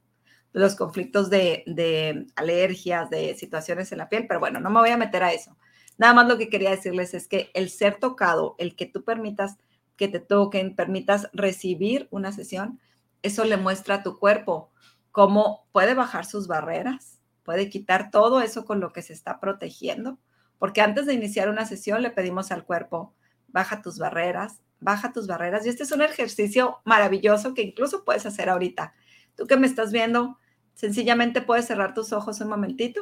[0.56, 4.96] los conflictos de, alergias, de situaciones en la piel, pero bueno, no me voy a
[4.98, 5.58] meter a eso.
[5.98, 9.58] Nada más lo que quería decirles es que el ser tocado, el que tú permitas
[9.98, 12.80] que te toquen, permitas recibir una sesión,
[13.22, 14.72] eso le muestra a tu cuerpo
[15.12, 20.20] cómo puede bajar sus barreras, puede quitar todo eso con lo que se está protegiendo,
[20.58, 23.14] porque antes de iniciar una sesión le pedimos al cuerpo,
[23.48, 25.66] baja tus barreras, baja tus barreras.
[25.66, 28.94] Y este es un ejercicio maravilloso que incluso puedes hacer ahorita.
[29.36, 30.38] Tú que me estás viendo,
[30.76, 33.02] Sencillamente puedes cerrar tus ojos un momentito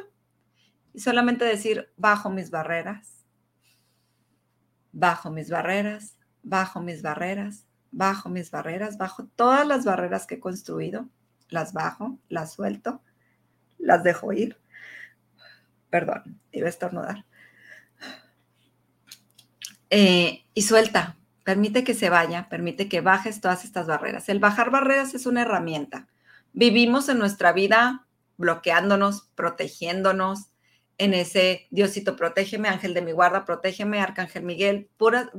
[0.92, 3.26] y solamente decir, bajo mis barreras,
[4.92, 10.40] bajo mis barreras, bajo mis barreras, bajo mis barreras, bajo todas las barreras que he
[10.40, 11.08] construido,
[11.48, 13.02] las bajo, las suelto,
[13.78, 14.56] las dejo ir.
[15.90, 17.24] Perdón, iba a estornudar.
[19.90, 24.28] Eh, y suelta, permite que se vaya, permite que bajes todas estas barreras.
[24.28, 26.06] El bajar barreras es una herramienta
[26.54, 28.06] vivimos en nuestra vida
[28.38, 30.46] bloqueándonos, protegiéndonos
[30.98, 34.88] en ese Diosito, protégeme, ángel de mi guarda, protégeme, arcángel Miguel,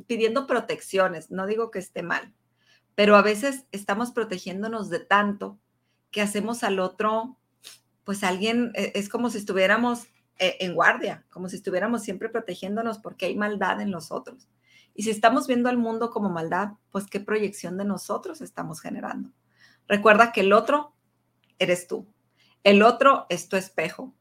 [0.07, 1.31] pidiendo protecciones.
[1.31, 2.33] No digo que esté mal,
[2.95, 5.59] pero a veces estamos protegiéndonos de tanto
[6.11, 7.37] que hacemos al otro,
[8.03, 12.99] pues alguien, e, es como si estuviéramos eh, en guardia, como si estuviéramos siempre protegiéndonos
[12.99, 14.49] porque hay maldad en los otros.
[14.93, 19.31] Y si estamos viendo al mundo como maldad, pues qué proyección de nosotros estamos generando.
[19.87, 20.95] Recuerda que el otro
[21.59, 22.07] eres tú.
[22.63, 24.15] El otro es tu espejo.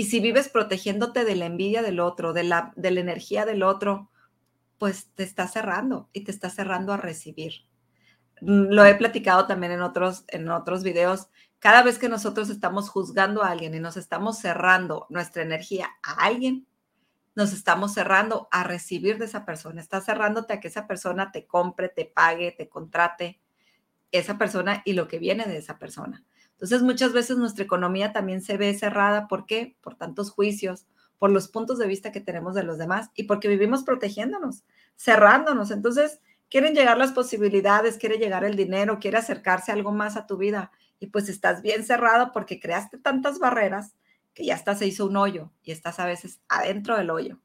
[0.00, 3.62] Y si vives protegiéndote de la envidia del otro, de la, de la energía del
[3.62, 4.08] otro,
[4.78, 7.66] pues te está cerrando y te está cerrando a recibir.
[8.40, 11.28] Mm, lo he platicado también en otros, en otros videos.
[11.58, 16.24] Cada vez que nosotros estamos juzgando a alguien y nos estamos cerrando nuestra energía a
[16.24, 16.66] alguien,
[17.34, 19.82] nos estamos cerrando a recibir de esa persona.
[19.82, 23.38] Estás cerrándote a que esa persona te compre, te pague, te contrate,
[24.12, 26.24] esa persona y lo que viene de esa persona.
[26.60, 29.28] Entonces, muchas veces nuestra economía también se ve cerrada.
[29.28, 29.78] ¿Por qué?
[29.80, 30.86] Por tantos juicios,
[31.18, 35.70] por los puntos de vista que tenemos de los demás y porque vivimos protegiéndonos, cerrándonos.
[35.70, 36.20] Entonces,
[36.50, 40.70] quieren llegar las posibilidades, quiere llegar el dinero, quiere acercarse algo más a tu vida
[40.98, 43.94] y pues estás bien cerrado porque creaste tantas barreras
[44.34, 47.40] que ya hasta se hizo un hoyo y estás a veces adentro del hoyo.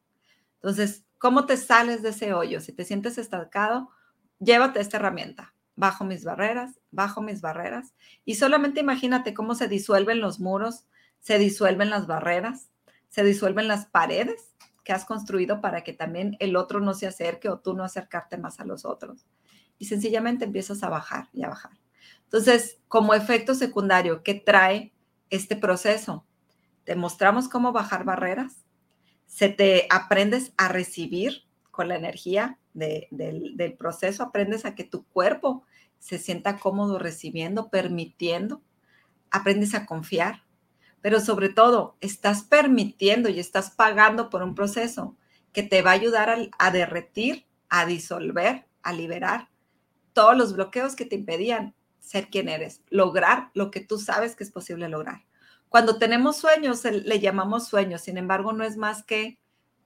[0.56, 2.60] Entonces, ¿cómo te sales de ese hoyo?
[2.60, 3.89] Si te sientes estancado,
[4.39, 7.93] llévate esta herramienta bajo mis barreras, bajo mis barreras.
[8.23, 10.85] Y solamente imagínate cómo se disuelven los muros,
[11.19, 12.69] se disuelven las barreras,
[13.09, 17.49] se disuelven las paredes que has construido para que también el otro no se acerque
[17.49, 19.25] o tú no acercarte más a los otros.
[19.77, 21.71] Y sencillamente empiezas a bajar y a bajar.
[22.23, 24.93] Entonces, como efecto secundario, ¿qué trae
[25.29, 26.25] este proceso?
[26.83, 28.65] Te mostramos cómo bajar barreras,
[29.25, 35.63] se te aprendes a recibir con la energía del, proceso, aprendes a que tu cuerpo
[35.99, 38.61] se sienta cómodo recibiendo, permitiendo,
[39.31, 40.43] aprendes a confiar,
[41.01, 45.17] pero sobre todo estás permitiendo y estás pagando por un proceso
[45.51, 49.49] que te va a ayudar a, a derretir, a disolver, a liberar
[50.13, 54.43] todos los bloqueos que te impedían ser quien eres, lograr lo que tú sabes que
[54.43, 55.25] es posible lograr.
[55.69, 59.39] Cuando tenemos sueños, le llamamos sueños, sin embargo, no es más que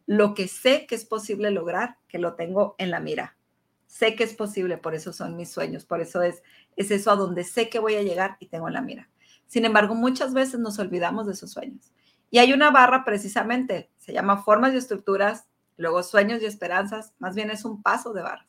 [0.09, 3.37] lo que sé que es posible lograr, que lo tengo en la mira.
[3.85, 6.41] Sé que es posible, por eso son mis sueños, por eso es,
[6.75, 9.07] es eso a donde sé que voy a llegar y tengo en la mira.
[9.45, 11.93] Sin embargo, muchas veces nos olvidamos de esos sueños.
[12.31, 15.45] Y hay una barra precisamente, se llama formas y estructuras,
[15.77, 18.47] luego sueños y esperanzas, más bien es un paso de barras.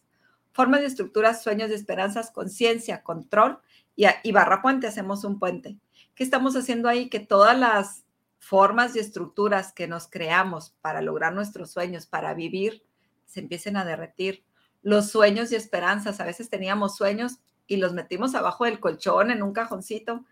[0.53, 3.59] Formas y estructuras, sueños y esperanzas, conciencia, control
[3.96, 5.77] y, y barra puente, hacemos un puente.
[6.14, 7.11] ¿Qué estamos haciendo ahí?
[7.11, 8.07] Que todas las
[8.40, 12.83] formas y estructuras que nos creamos para lograr nuestros sueños, para vivir,
[13.26, 14.44] se empiecen a derretir.
[14.83, 19.42] Los sueños y esperanzas, a veces teníamos sueños y los metimos abajo del colchón en
[19.42, 20.24] un cajoncito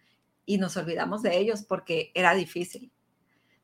[0.46, 2.90] y nos olvidamos de ellos porque era difícil.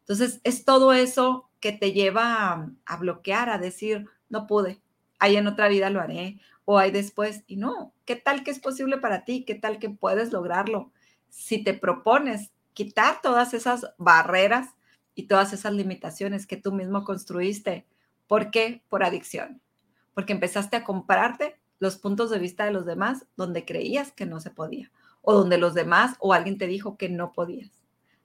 [0.01, 4.83] Entonces, es todo eso que te lleva a, bloquear, a decir, no pude,
[5.19, 8.61] ahí en otra vida lo haré, o hay después, y no, ¿qué tal que es
[8.61, 9.45] posible para ti?
[9.47, 10.93] ¿Qué tal que puedes lograrlo?
[11.35, 14.75] si te propones quitar todas esas barreras
[15.15, 17.87] y todas esas limitaciones que tú mismo construiste.
[18.27, 18.83] ¿Por qué?
[18.89, 19.63] Por adicción.
[20.13, 24.41] Porque empezaste a comprarte los puntos de vista de los demás donde creías que no
[24.41, 24.91] se podía
[25.25, 27.71] o donde los demás o alguien te dijo que no podías.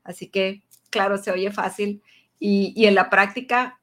[0.03, 2.03] Así que, claro, se oye fácil
[2.39, 3.79] y, en la práctica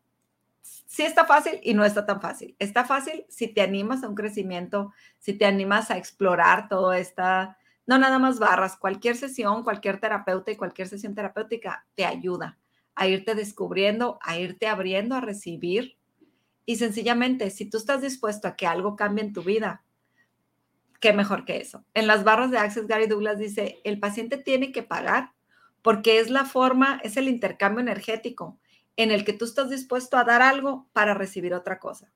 [0.62, 2.54] sí está fácil y no está tan fácil.
[2.58, 7.58] Está fácil si te animas a un crecimiento, si te animas a explorar toda esta
[7.86, 12.58] no nada más barras, cualquier sesión, cualquier terapeuta y cualquier sesión terapéutica te ayuda
[12.94, 15.96] a irte descubriendo, a irte abriendo, a recibir.
[16.64, 19.84] Y sencillamente, si tú estás dispuesto a que algo cambie en tu vida,
[21.00, 21.84] qué mejor que eso.
[21.94, 25.32] En las barras de Access, Gary Douglas dice, el paciente tiene que pagar
[25.82, 28.58] porque es la forma, es el intercambio energético
[28.96, 32.10] en el que tú estás dispuesto a dar algo para recibir otra cosa.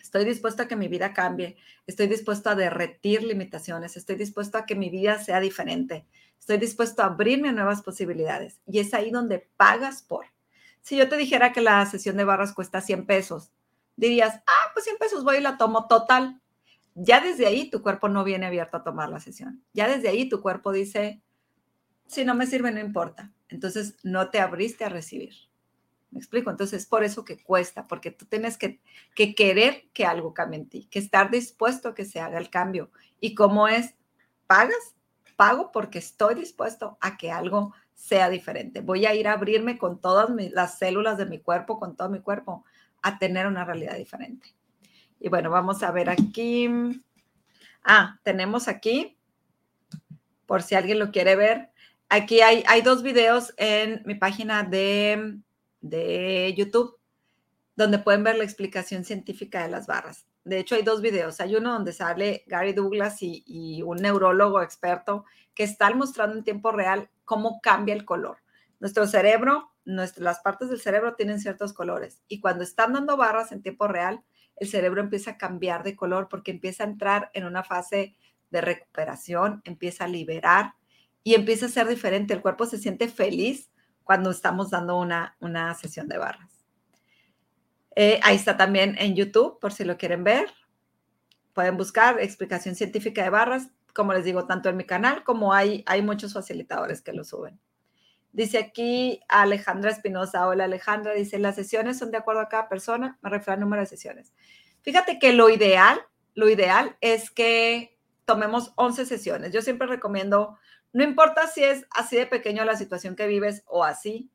[0.00, 4.66] Estoy dispuesto a que mi vida cambie, estoy dispuesto a derretir limitaciones, estoy dispuesto a
[4.66, 6.06] que mi vida sea diferente,
[6.38, 8.60] estoy dispuesto a abrirme a nuevas posibilidades.
[8.66, 10.26] Y es ahí donde pagas por.
[10.82, 13.50] Si yo te dijera que la sesión de barras cuesta 100 pesos,
[13.96, 16.40] dirías, ah, pues 100 pesos voy y la tomo total.
[16.94, 19.62] Ya desde ahí tu cuerpo no viene abierto a tomar la sesión.
[19.72, 21.22] Ya desde ahí tu cuerpo dice,
[22.06, 23.32] si no me sirve, no importa.
[23.48, 25.34] Entonces no te abriste a recibir.
[26.10, 26.50] ¿Me explico?
[26.50, 28.80] Entonces, es por eso que cuesta, porque tú tienes que,
[29.14, 32.50] que, querer que algo cambie en ti, que estar dispuesto a que se haga el
[32.50, 32.90] cambio.
[33.20, 33.94] ¿Y cómo es?
[34.46, 34.96] ¿Pagas?
[35.36, 38.80] Pago porque estoy dispuesto a que algo sea diferente.
[38.80, 42.20] Voy a ir a abrirme con todas las células de mi cuerpo, con todo mi
[42.20, 42.64] cuerpo,
[43.02, 44.54] a tener una realidad diferente.
[45.20, 46.68] Y bueno, vamos a ver aquí.
[47.84, 49.16] Ah, tenemos aquí,
[50.44, 51.70] por si alguien lo quiere ver,
[52.08, 55.40] aquí hay dos videos en mi página de
[55.80, 56.98] de YouTube,
[57.76, 60.26] donde pueden ver la explicación científica de las barras.
[60.44, 61.40] De hecho, hay dos videos.
[61.40, 66.72] Hay uno donde sale Gary Douglas y, un neurólogo experto que están mostrando en tiempo
[66.72, 68.38] real cómo cambia el color.
[68.78, 73.62] Nuestro cerebro, las partes del cerebro tienen ciertos colores y cuando están dando barras en
[73.62, 74.22] tiempo real,
[74.56, 78.16] el cerebro empieza a cambiar de color porque empieza a entrar en una fase
[78.50, 80.74] de recuperación, empieza a liberar
[81.22, 82.34] y empieza a ser diferente.
[82.34, 83.70] El cuerpo se siente feliz
[84.10, 86.66] cuando estamos dando una, una sesión de barras.
[87.94, 90.50] Eh, ahí está también en YouTube, por si lo quieren ver.
[91.52, 95.84] Pueden buscar explicación científica de barras, como les digo, tanto en mi canal como hay,
[95.86, 97.60] hay muchos facilitadores que lo suben.
[98.32, 100.48] Dice aquí Alejandra Espinosa.
[100.48, 103.80] Hola Alejandra, dice, las sesiones son de acuerdo a cada persona, me refiero al número
[103.80, 104.34] de sesiones.
[104.82, 106.00] Fíjate que lo ideal,
[106.34, 109.52] lo ideal es que tomemos 11 sesiones.
[109.52, 110.58] Yo siempre recomiendo
[110.92, 114.30] no importa si es así de pequeño la situación que vives o así,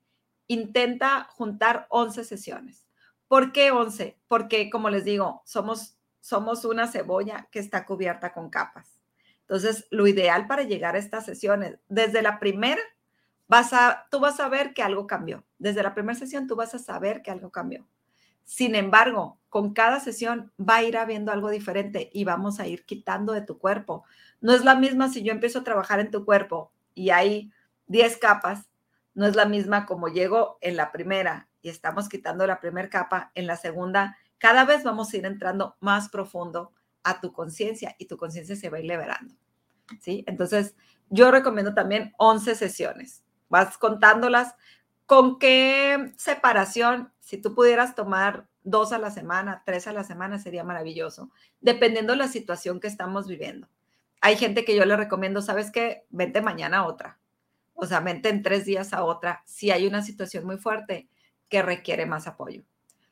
[0.47, 2.85] intenta juntar 11 sesiones.
[3.27, 4.17] ¿Por qué 11?
[4.27, 8.99] Porque, como les digo, somos, somos una cebolla que está cubierta con capas.
[9.41, 12.81] Entonces, lo ideal para llegar a estas sesiones, desde la primera,
[13.47, 15.43] vas a, tú vas a ver que algo cambió.
[15.57, 17.87] Desde la primera sesión, tú vas a saber que algo cambió.
[18.45, 22.85] Sin embargo, con cada sesión va a ir habiendo algo diferente y vamos a ir
[22.85, 24.03] quitando de tu cuerpo.
[24.39, 27.51] No es la misma si yo empiezo a trabajar en tu cuerpo y hay
[27.87, 28.69] 10 capas,
[29.13, 33.31] no es la misma como llego en la primera y estamos quitando la primera capa,
[33.33, 36.71] en la segunda cada vez vamos a ir entrando más profundo
[37.03, 39.33] a tu conciencia y tu conciencia se va a ir liberando.
[40.01, 40.23] ¿Sí?
[40.27, 40.75] Entonces,
[41.09, 43.23] yo recomiendo también 11 sesiones.
[43.49, 44.55] Vas contándolas
[45.05, 47.13] ¿Con qué separación?
[47.19, 51.29] Si tú pudieras tomar dos a la semana, tres a la semana, sería maravilloso,
[51.61, 53.67] dependiendo de la situación que estamos viviendo.
[54.21, 56.05] Hay gente que yo le recomiendo, ¿sabes qué?
[56.09, 57.19] Vente mañana a otra.
[57.77, 61.09] o sea, mente en tres días a otra, si hay una situación muy fuerte
[61.49, 62.63] que requiere más apoyo.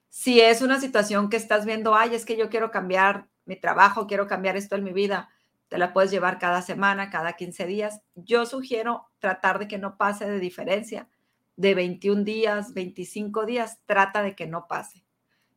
[0.09, 4.07] Si es una situación que estás viendo, ay, es que yo quiero cambiar mi trabajo,
[4.07, 5.29] quiero cambiar esto en mi vida,
[5.67, 8.01] te la puedes llevar cada semana, cada 15 días.
[8.15, 11.09] Yo sugiero tratar de que no pase de diferencia
[11.55, 15.03] de 21 días, 25 días, trata de que no pase.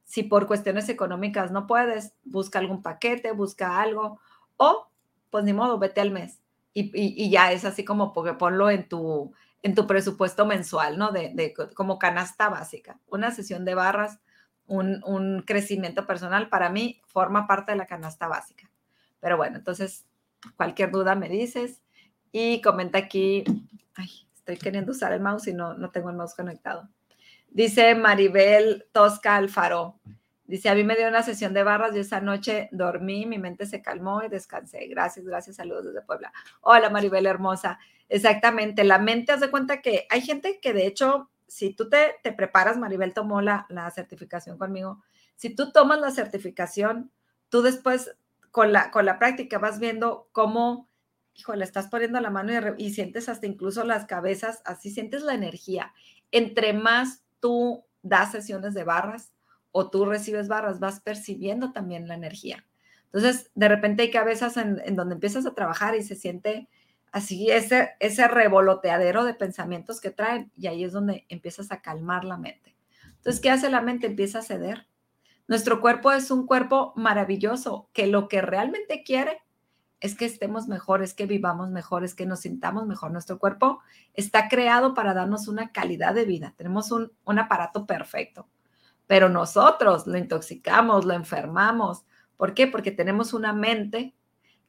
[0.04, 4.20] Si por cuestiones económicas no puedes, busca algún paquete, busca algo
[4.56, 4.88] o
[5.30, 6.40] pues ni modo, vete al mes.
[6.72, 9.32] Y, ya es así como porque ponlo en tu,
[9.62, 11.10] en tu presupuesto mensual, ¿no?
[11.10, 13.00] De, como canasta básica.
[13.06, 14.20] Una sesión de barras,
[14.66, 18.70] un, un crecimiento personal para mí forma parte de la canasta básica.
[19.20, 20.04] Pero bueno, entonces
[20.56, 21.80] cualquier duda me dices
[22.30, 23.44] y comenta aquí.
[23.94, 26.88] Ay, estoy queriendo usar el mouse y no, no tengo el mouse conectado.
[27.50, 29.98] Dice Maribel Tosca Alfaro.
[30.44, 33.66] Dice, a mí me dio una sesión de barras y esa noche dormí, mi mente
[33.66, 34.86] se calmó y descansé.
[34.86, 36.32] Gracias, gracias, saludos desde Puebla.
[36.60, 37.80] Hola Maribel hermosa.
[38.08, 42.14] Exactamente, la mente, haz de cuenta que hay gente que de hecho, si tú te,
[42.22, 45.02] te preparas, Maribel tomó la, la certificación conmigo,
[45.34, 47.10] si tú tomas la certificación,
[47.48, 48.16] tú después
[48.52, 50.88] con la, con la práctica vas viendo cómo,
[51.36, 55.34] híjole, estás poniendo la mano y, y sientes hasta incluso las cabezas, así sientes la
[55.34, 55.92] energía.
[56.30, 59.32] Entre más tú das sesiones de barras,
[59.72, 62.64] o tú recibes barras, vas percibiendo también la energía.
[63.06, 66.68] Entonces, de repente hay cabezas en, en donde empiezas a trabajar y se siente
[67.12, 72.24] así ese, ese revoloteadero de pensamientos que traen y ahí es donde empiezas a calmar
[72.24, 72.74] la mente.
[73.16, 74.06] Entonces, ¿qué hace la mente?
[74.06, 74.86] Empieza a ceder.
[75.48, 79.40] Nuestro cuerpo es un cuerpo maravilloso que lo que realmente quiere
[80.00, 83.10] es que estemos mejores, que vivamos mejor, que nos sintamos mejor.
[83.10, 83.80] Nuestro cuerpo
[84.14, 86.54] está creado para darnos una calidad de vida.
[86.56, 88.48] Tenemos un, aparato perfecto
[89.08, 92.04] pero nosotros lo intoxicamos, lo enfermamos.
[92.36, 92.66] ¿Por qué?
[92.66, 94.16] Porque tenemos una mente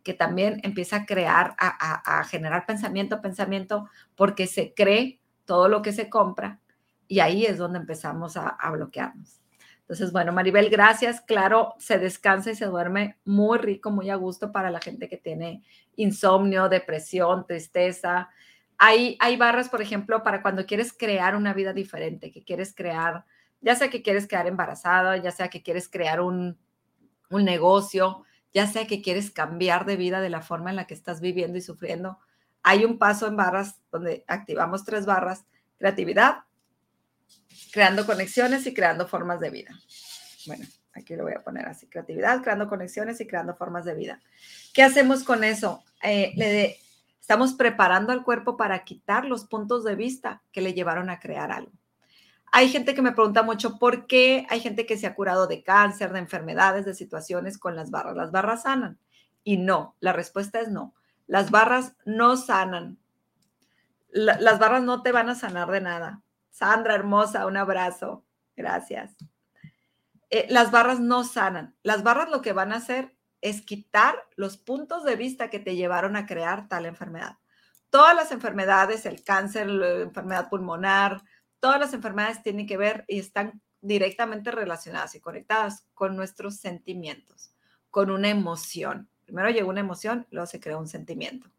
[0.03, 5.91] que también empieza a crear, a, generar pensamiento, pensamiento, porque se cree todo lo que
[5.91, 6.59] se compra
[7.07, 9.41] y ahí es donde empezamos a bloquearnos.
[9.87, 11.21] Entonces, bueno, Maribel, gracias.
[11.21, 15.17] Claro, se descansa y se duerme muy rico, muy a gusto para la gente que
[15.17, 15.63] tiene
[15.95, 18.29] insomnio, depresión, tristeza.
[18.77, 23.25] Hay, hay barras, por ejemplo, para cuando quieres crear una vida diferente, que quieres crear
[23.61, 26.57] ya sea que quieres quedar embarazada, ya sea que quieres crear un,
[27.29, 28.23] negocio,
[28.53, 31.57] ya sea que quieres cambiar de vida de la forma en la que estás viviendo
[31.57, 32.19] y sufriendo.
[32.63, 35.45] Hay un paso en barras donde activamos tres barras,
[35.77, 36.45] creatividad,
[37.71, 39.79] creando conexiones y creando formas de vida.
[40.45, 44.21] Bueno, aquí lo voy a poner así, creatividad, creando conexiones y creando formas de vida.
[44.73, 45.83] ¿Qué hacemos con eso?
[46.01, 46.79] Eh, le
[47.19, 51.51] estamos preparando al cuerpo para quitar los puntos de vista que le llevaron a crear
[51.51, 51.73] algo.
[52.51, 55.61] Hay gente que me pregunta mucho por qué hay gente que se ha curado de
[55.61, 58.15] cáncer, de enfermedades, de situaciones con las barras.
[58.15, 58.97] ¿Las barras sanan?
[59.43, 60.95] Y no, la respuesta es no.
[61.27, 62.97] Las barras no sanan.
[64.09, 66.23] las barras no te van a sanar de nada.
[66.57, 68.25] Sandra, hermosa, un abrazo.
[68.55, 69.15] Gracias.
[70.31, 71.75] Eh, las barras no sanan.
[71.83, 75.75] Las barras lo que van a hacer es quitar los puntos de vista que te
[75.75, 77.37] llevaron a crear tal enfermedad.
[77.91, 81.21] Todas las enfermedades, el cáncer, la enfermedad pulmonar,
[81.59, 87.53] todas las enfermedades tienen que ver y están directamente relacionadas y conectadas con nuestros sentimientos,
[87.91, 89.09] con una emoción.
[89.25, 91.51] Primero llegó una emoción, luego se creó un sentimiento.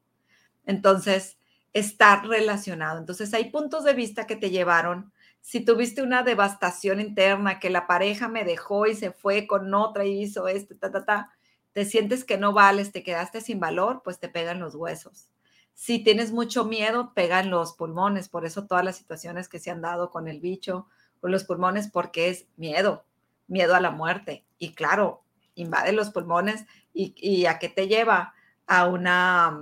[0.67, 1.39] Entonces,
[1.73, 2.99] está relacionado.
[2.99, 5.13] Entonces, hay puntos de vista que te llevaron.
[5.41, 10.05] Si tuviste una devastación interna, que la pareja me dejó y se fue con otra
[10.05, 11.33] y hizo esto, ta, ta, ta,
[11.73, 15.29] te sientes que no vales, te quedaste sin valor, pues te pegan los huesos.
[15.75, 19.81] Si tienes mucho miedo, pegan los pulmones, por eso todas las situaciones que se han
[19.81, 20.89] dado con el bicho,
[21.21, 23.05] con los pulmones, porque es miedo,
[23.47, 24.45] miedo a la muerte.
[24.59, 25.23] Y claro,
[25.55, 28.35] invade los pulmones y, a qué te lleva
[28.67, 29.57] a una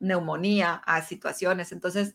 [0.00, 1.72] neumonía, a situaciones.
[1.72, 2.14] Entonces,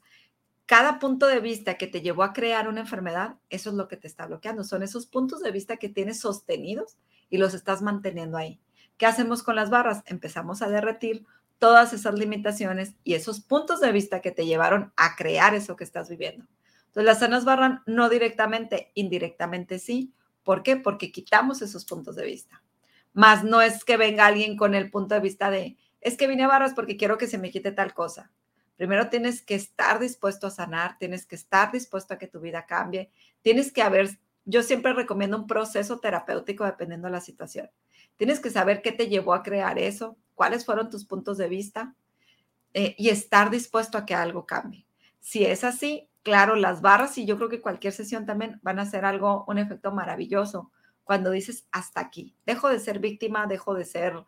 [0.66, 3.98] cada punto de vista que te llevó a crear una enfermedad, eso es lo que
[3.98, 4.64] te está bloqueando.
[4.64, 6.98] Son esos puntos de vista que tienes sostenidos
[7.30, 8.60] y los estás manteniendo ahí.
[8.98, 10.04] ¿Qué hacemos con las barras?
[10.06, 11.26] Empezamos a derretir
[11.60, 15.84] todas esas limitaciones y esos puntos de vista que te llevaron a crear eso que
[15.84, 16.46] estás viviendo.
[16.88, 20.14] Entonces, las sanas barran no directamente, indirectamente sí.
[20.44, 20.76] ¿Por qué?
[20.78, 22.62] Porque quitamos esos puntos de vista.
[23.14, 26.44] Más no es que venga alguien con el punto de vista de, es que vine
[26.44, 28.32] a barras porque quiero que se me quite tal cosa.
[28.76, 32.66] Primero tienes que estar dispuesto a sanar, tienes que estar dispuesto a que tu vida
[32.66, 37.70] cambie, tienes que haber, yo siempre recomiendo un proceso terapéutico dependiendo de la situación.
[38.18, 41.96] Tienes que saber qué te llevó a crear eso, cuáles fueron tus puntos de vista
[42.74, 44.86] eh, y estar dispuesto a que algo cambie.
[45.20, 48.86] Si es así, claro, las barras y yo creo que cualquier sesión también van a
[48.86, 50.72] ser algo, un efecto maravilloso
[51.04, 52.36] cuando dices hasta aquí.
[52.46, 54.26] Dejo de ser víctima, dejo de ser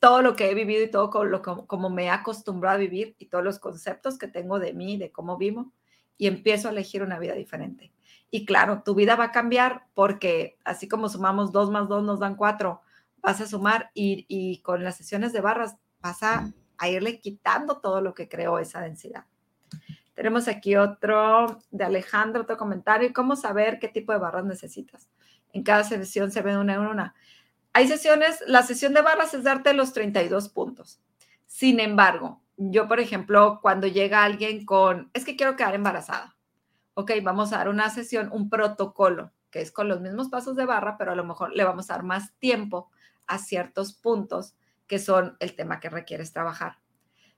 [0.00, 3.26] todo lo que he vivido y todo como, como me he acostumbrado a vivir y
[3.26, 5.72] todos los conceptos que tengo de mí, de cómo vivo,
[6.16, 7.92] y empiezo a elegir una vida diferente.
[8.30, 12.20] Y claro, tu vida va a cambiar porque así como sumamos dos más dos nos
[12.20, 12.82] dan cuatro,
[13.22, 18.00] vas a sumar y, con las sesiones de barras vas a, a irle quitando todo
[18.00, 19.24] lo que creó esa densidad.
[20.14, 23.12] Tenemos aquí otro de Alejandro, otro comentario.
[23.14, 25.08] ¿Cómo saber qué tipo de barras necesitas?
[25.52, 27.14] En cada sesión se ve una en una.
[27.78, 31.00] Hay sesiones, la sesión de barras es darte los 32 puntos.
[31.46, 36.36] Sin embargo, yo, por ejemplo, cuando llega alguien con, es que quiero quedar embarazada.
[36.94, 40.64] Ok, vamos a dar una sesión, un protocolo, que es con los mismos pasos de
[40.64, 42.90] barra, pero a lo mejor le vamos a dar más tiempo
[43.28, 44.56] a ciertos puntos
[44.88, 46.80] que son el tema que requieres trabajar.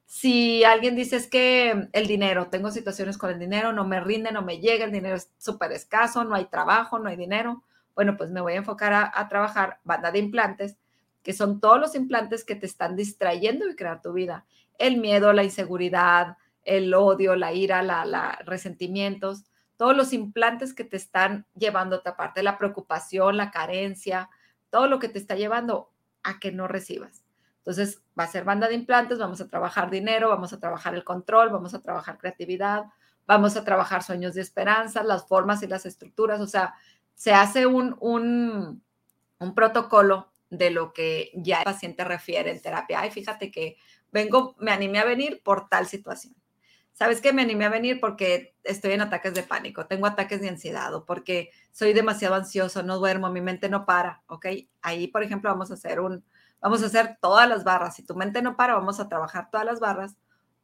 [0.06, 4.32] Si alguien dice es que el dinero, tengo situaciones con el dinero, no me rinde,
[4.32, 7.62] no me llega, el dinero es súper escaso, no hay trabajo, no hay dinero,
[7.94, 10.76] bueno, pues me voy a enfocar a, trabajar banda de implantes,
[11.22, 14.46] que son todos los implantes que te están distrayendo de crear tu vida.
[14.78, 19.44] El miedo, la inseguridad, el odio, la ira, la, resentimientos,
[19.76, 24.30] todos los implantes que te están llevando a otra parte, la preocupación, la carencia,
[24.70, 25.90] todo lo que te está llevando
[26.22, 27.24] a que no recibas.
[27.58, 31.04] Entonces, va a ser banda de implantes, vamos a trabajar dinero, vamos a trabajar el
[31.04, 32.84] control, vamos a trabajar creatividad,
[33.26, 36.74] vamos a trabajar sueños de esperanza, las formas y las estructuras, o sea,
[37.20, 38.82] se hace un, un,
[39.54, 42.98] protocolo de lo que ya el paciente refiere en terapia.
[42.98, 43.76] Ay, fíjate que
[44.10, 46.34] vengo, me animé a venir por tal situación.
[46.94, 47.34] ¿Sabes qué?
[47.34, 51.04] Me animé a venir porque estoy en ataques de pánico, tengo ataques de ansiedad o
[51.04, 54.46] porque soy demasiado ansioso, no duermo, mi mente no para, ¿ok?
[54.80, 56.24] Ahí, por ejemplo, vamos a hacer un,
[56.58, 57.96] vamos a hacer todas las barras.
[57.96, 60.16] Si tu mente no para, vamos a trabajar todas las barras.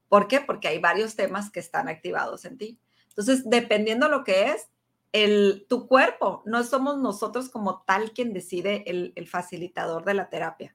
[0.09, 0.40] ¿Por qué?
[0.40, 2.78] Porque hay varios temas que están activados en ti.
[3.11, 4.70] Entonces, dependiendo lo que es,
[5.68, 10.74] tu cuerpo, no somos nosotros como tal quien decide el, facilitador de la terapia.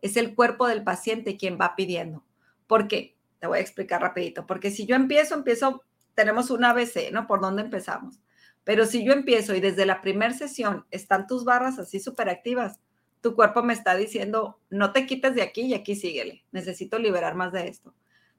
[0.00, 2.24] Es el cuerpo del paciente quien va pidiendo.
[2.66, 3.16] ¿Por qué?
[3.40, 4.46] Te voy a explicar rapidito.
[4.46, 5.82] Porque si yo empiezo, empiezo,
[6.14, 7.26] tenemos un ABC, ¿no?
[7.26, 8.20] ¿Por dónde empezamos?
[8.64, 12.78] Pero si yo empiezo y desde la primera sesión están tus barras así súper activas,
[13.20, 16.44] tu cuerpo me está diciendo, no te quites de aquí y aquí síguele.
[16.52, 17.94] Necesito liberar más de esto.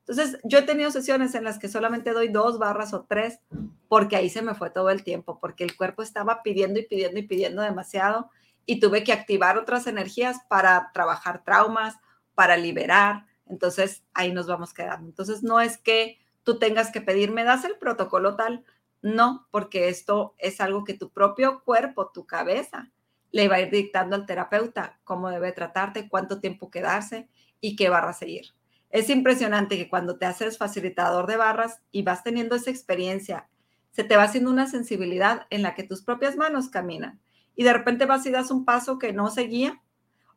[0.08, 3.40] Entonces, yo he tenido sesiones en las que solamente doy dos barras o tres,
[3.88, 7.20] porque ahí se me fue todo el tiempo, porque el cuerpo estaba pidiendo y pidiendo
[7.20, 8.30] y pidiendo demasiado
[8.66, 11.96] y tuve que activar otras energías para trabajar traumas,
[12.36, 13.26] para liberar.
[13.48, 15.08] Entonces, ahí nos vamos quedando.
[15.08, 18.66] Entonces, no es que tú tengas que pedir, me das el protocolo tal,
[19.02, 22.92] no, porque esto es algo que tu propio cuerpo, tu cabeza,
[23.32, 27.30] le va a ir dictando al terapeuta cómo debe tratarte, cuánto tiempo quedarse
[27.60, 28.54] y qué barra seguir.
[28.92, 33.48] Es impresionante que cuando te haces facilitador de barras y vas teniendo esa experiencia,
[33.92, 37.20] se te va haciendo una sensibilidad en la que tus propias manos caminan.
[37.56, 39.82] Y de repente vas y das un paso que no seguía,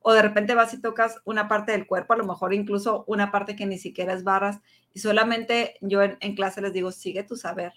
[0.00, 3.32] o de repente vas y tocas una parte del cuerpo, a lo mejor incluso una
[3.32, 4.60] parte que ni siquiera es barras,
[4.92, 7.72] y solamente yo en, clase les digo, sigue tu saber.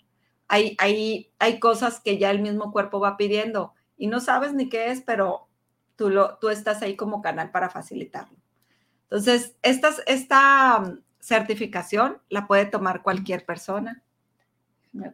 [0.48, 4.70] Hay, hay, hay cosas que ya el mismo cuerpo va pidiendo y no sabes ni
[4.70, 5.48] qué es, pero
[5.96, 8.38] tú, lo, tú estás ahí como canal para facilitarlo.
[9.10, 14.04] Entonces, esta, esta mm, certificación la puede tomar cualquier persona.
[14.94, 15.12] Voy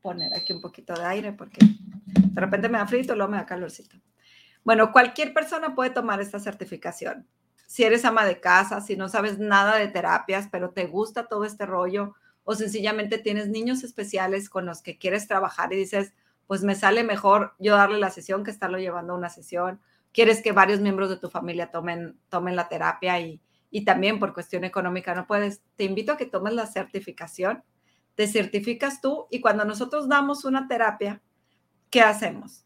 [0.00, 3.46] poner aquí un poquito de aire porque de repente me da frito, luego me da
[3.46, 3.96] calorcito.
[4.64, 7.26] Bueno, cualquier persona puede tomar esta certificación.
[7.66, 11.44] Si eres ama de casa, si no sabes nada de terapias, pero te gusta todo
[11.44, 12.14] este rollo,
[12.44, 16.14] o sencillamente tienes niños especiales con los que quieres trabajar y dices,
[16.46, 19.80] pues me sale mejor yo darle la sesión que estarlo llevando una sesión,
[20.12, 23.40] quieres que varios miembros de tu familia tomen, tomen la terapia y,
[23.70, 27.62] y también por cuestión económica no puedes, te invito a que tomes la certificación,
[28.14, 31.22] te certificas tú y cuando nosotros damos una terapia,
[31.90, 32.64] ¿qué hacemos?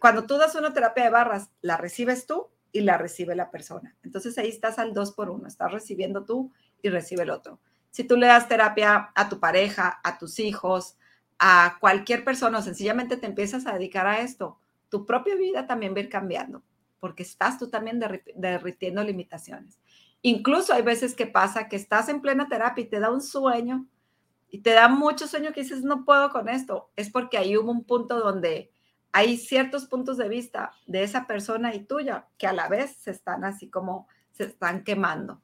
[0.00, 3.96] Cuando tú das una terapia de barras, la recibes tú y la recibe la persona.
[4.02, 7.60] Entonces ahí estás al dos por uno, estás recibiendo tú y recibe el otro.
[7.90, 10.96] Si tú le das terapia a tu pareja, a tus hijos,
[11.38, 14.58] a cualquier persona, sencillamente te empiezas a dedicar a esto,
[14.88, 16.62] tu propia vida también va a ir cambiando
[17.00, 18.00] porque estás tú también
[18.34, 19.78] derritiendo limitaciones.
[20.22, 23.86] Incluso hay veces que pasa que estás en plena terapia y te da un sueño
[24.50, 26.90] y te da mucho sueño que dices, no puedo con esto.
[26.96, 28.72] Es porque ahí hubo un punto donde
[29.12, 33.10] hay ciertos puntos de vista de esa persona y tuya que a la vez se
[33.10, 35.42] están así como se están quemando.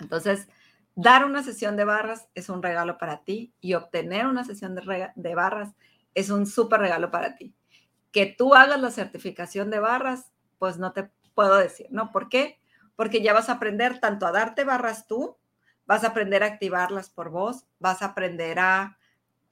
[0.00, 0.48] Entonces,
[0.94, 5.34] dar una sesión de barras es un regalo para ti y obtener una sesión de,
[5.34, 5.74] barras
[6.14, 7.54] es un súper regalo para ti.
[8.12, 12.10] Que tú hagas la certificación de barras pues no te puedo decir, ¿no?
[12.10, 12.58] ¿Por qué?
[12.96, 15.36] Porque ya vas a aprender tanto a darte barras tú,
[15.86, 18.98] vas a aprender a activarlas por vos, vas a aprender a,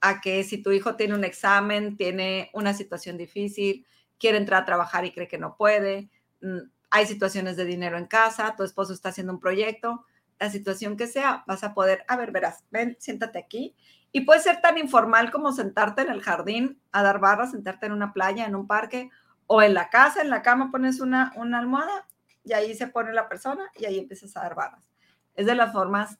[0.01, 3.85] a que si tu hijo tiene un examen, tiene una situación difícil,
[4.19, 6.09] quiere entrar a trabajar y cree que no puede,
[6.41, 10.05] mm, hay situaciones de dinero en casa, tu esposo está haciendo un proyecto,
[10.39, 13.75] la situación que sea, vas a poder, a ver, verás, ven, siéntate aquí.
[14.11, 17.91] Y puede ser tan informal como sentarte en el jardín a dar barras, sentarte en
[17.91, 19.09] una playa, en un parque,
[19.47, 22.07] o en la casa, en la cama pones una, una almohada
[22.43, 24.89] y ahí se pone la persona y ahí empiezas a dar barras.
[25.35, 26.19] Es de las formas,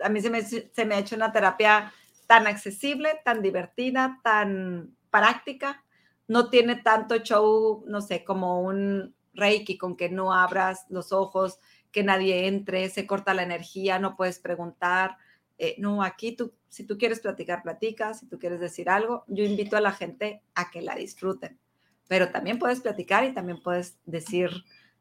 [0.00, 1.92] a mí se me, se me ha hecho una terapia
[2.26, 5.84] tan accesible, tan divertida, tan práctica.
[6.28, 11.58] No tiene tanto show, no sé, como un reiki con que no abras los ojos,
[11.90, 15.16] que nadie entre, se corta la energía, no puedes preguntar.
[15.58, 19.44] Eh, no, aquí tú, si tú quieres platicar, platica, si tú quieres decir algo, yo
[19.44, 21.60] invito a la gente a que la disfruten,
[22.12, 24.50] pero también puedes platicar y también puedes decir,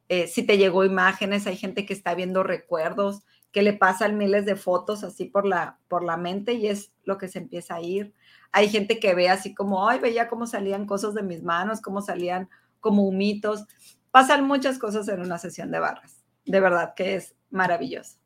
[0.08, 4.46] eh, si te llegó imágenes, hay gente que está viendo recuerdos, que le pasan miles
[4.46, 7.82] de fotos así por la, por la mente y es lo que se empieza a
[7.82, 8.14] ir.
[8.54, 12.02] Hay gente que ve así como, ay, veía cómo salían cosas de mis manos, cómo
[12.02, 12.48] salían
[12.80, 13.66] como humitos.
[14.12, 16.24] Pasan muchas cosas en una sesión de barras.
[16.46, 18.20] De verdad que es maravilloso.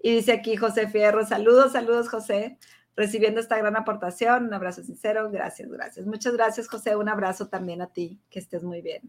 [0.00, 2.58] Y dice aquí José Fierro, saludos, saludos José,
[2.96, 4.46] recibiendo esta gran aportación.
[4.46, 6.06] Un abrazo sincero, gracias, gracias.
[6.06, 9.02] Muchas gracias José, un abrazo también a ti, que estés muy bien.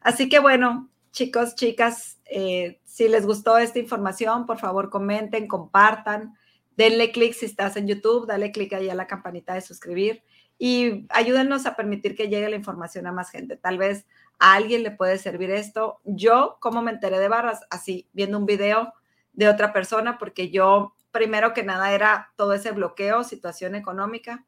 [0.00, 6.34] Así que bueno, chicos, chicas, eh, si les gustó esta información, por favor comenten, compartan,
[6.76, 10.22] denle clic si estás en YouTube, dale clic ahí a la campanita de suscribir
[10.58, 13.56] y ayúdenos a permitir que llegue la información a más gente.
[13.56, 14.06] Tal vez
[14.38, 16.00] a alguien le puede servir esto.
[16.04, 17.60] Yo, ¿cómo me enteré de barras?
[17.70, 18.92] Así, viendo un video
[19.32, 24.44] de otra persona, porque yo, primero que nada, era todo ese bloqueo, situación económica.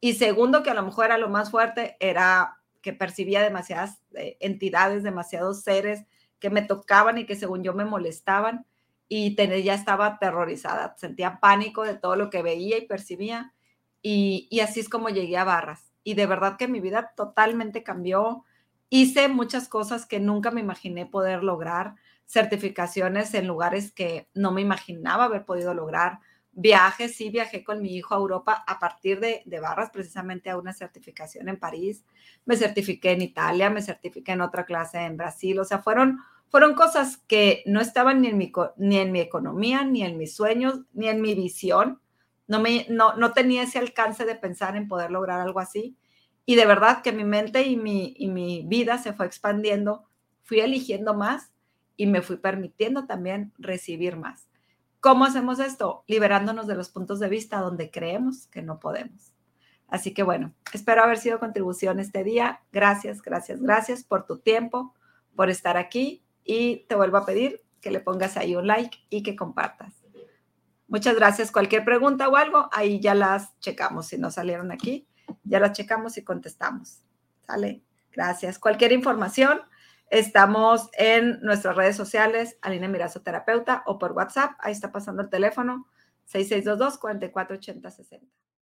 [0.00, 4.36] Y segundo, que a lo mejor era lo más fuerte, era que percibía demasiadas eh,
[4.40, 6.04] entidades, demasiados seres
[6.40, 8.66] que me tocaban y que según yo me molestaban
[9.08, 13.54] y ya estaba aterrorizada, sentía pánico de todo lo que veía y percibía
[14.02, 15.92] y, y así es como llegué a Barras.
[16.02, 18.44] Y de verdad que mi vida totalmente cambió.
[18.90, 21.94] Hice muchas cosas que nunca me imaginé poder lograr,
[22.28, 26.20] certificaciones en lugares que no me imaginaba haber podido lograr,
[26.60, 30.72] Viajes, sí, viajé con mi hijo a Europa a partir de, Barras, precisamente a una
[30.72, 32.04] certificación en París.
[32.46, 35.60] Me certifiqué en Italia, me certifiqué en otra clase en Brasil.
[35.60, 36.18] O sea, fueron,
[36.48, 40.34] fueron cosas que no estaban ni en, mi, ni en mi economía, ni en mis
[40.34, 42.00] sueños, ni en mi visión.
[42.48, 45.96] No, me, no, no tenía ese alcance de pensar en poder lograr algo así.
[46.44, 50.08] Y de verdad que mi mente y mi, y mi vida se fue expandiendo,
[50.42, 51.52] fui eligiendo más
[51.98, 54.48] y me fui permitiendo también recibir más.
[55.00, 56.04] ¿Cómo hacemos esto?
[56.06, 59.34] Liberándonos de los puntos de vista donde creemos que no podemos.
[59.88, 62.62] Así que bueno, espero haber sido contribución este día.
[62.72, 64.94] Gracias, gracias, gracias por tu tiempo,
[65.34, 69.22] por estar aquí y te vuelvo a pedir que le pongas ahí un like y
[69.22, 69.94] que compartas.
[70.86, 71.50] Muchas gracias.
[71.50, 74.06] Cualquier pregunta o algo, ahí ya las checamos.
[74.06, 75.06] Si no salieron aquí,
[75.44, 77.02] ya las checamos y contestamos.
[77.46, 77.82] ¿Sale?
[78.12, 78.58] Gracias.
[78.58, 79.60] Cualquier información,
[80.10, 84.52] Estamos en nuestras redes sociales, Aline Mirazo Terapeuta, o por WhatsApp.
[84.60, 85.86] Ahí está pasando el teléfono,
[86.24, 88.26] 6622 448060.